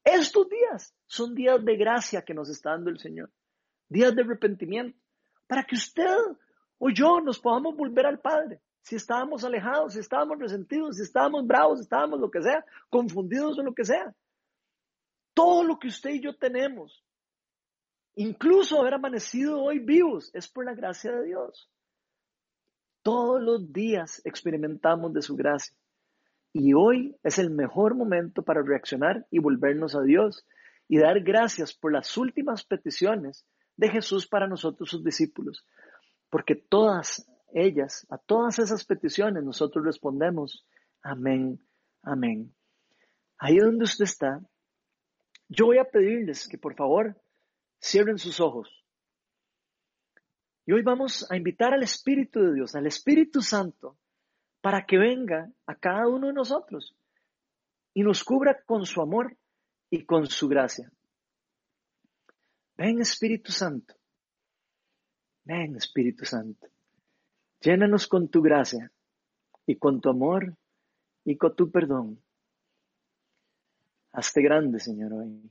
[0.02, 3.30] Estos días son días de gracia que nos está dando el Señor,
[3.88, 4.98] días de arrepentimiento,
[5.46, 6.16] para que usted
[6.78, 11.46] o yo nos podamos volver al Padre, si estábamos alejados, si estábamos resentidos, si estábamos
[11.46, 14.12] bravos, si estábamos lo que sea, confundidos o lo que sea.
[15.32, 17.04] Todo lo que usted y yo tenemos,
[18.16, 21.70] incluso haber amanecido hoy vivos, es por la gracia de Dios.
[23.02, 25.74] Todos los días experimentamos de su gracia.
[26.52, 30.44] Y hoy es el mejor momento para reaccionar y volvernos a Dios
[30.88, 33.46] y dar gracias por las últimas peticiones
[33.76, 35.64] de Jesús para nosotros, sus discípulos.
[36.28, 40.66] Porque todas ellas, a todas esas peticiones nosotros respondemos,
[41.02, 41.60] amén,
[42.02, 42.52] amén.
[43.38, 44.40] Ahí donde usted está,
[45.48, 47.16] yo voy a pedirles que por favor
[47.80, 48.79] cierren sus ojos.
[50.70, 53.96] Y hoy vamos a invitar al Espíritu de Dios, al Espíritu Santo,
[54.60, 56.94] para que venga a cada uno de nosotros
[57.92, 59.36] y nos cubra con su amor
[59.90, 60.88] y con su gracia.
[62.76, 63.96] Ven Espíritu Santo,
[65.42, 66.68] ven Espíritu Santo,
[67.60, 68.92] llénanos con tu gracia
[69.66, 70.56] y con tu amor
[71.24, 72.22] y con tu perdón.
[74.12, 75.50] Hazte grande, Señor, hoy.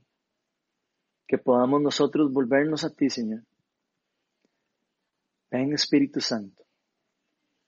[1.26, 3.42] Que podamos nosotros volvernos a ti, Señor.
[5.50, 6.64] Ven Espíritu Santo.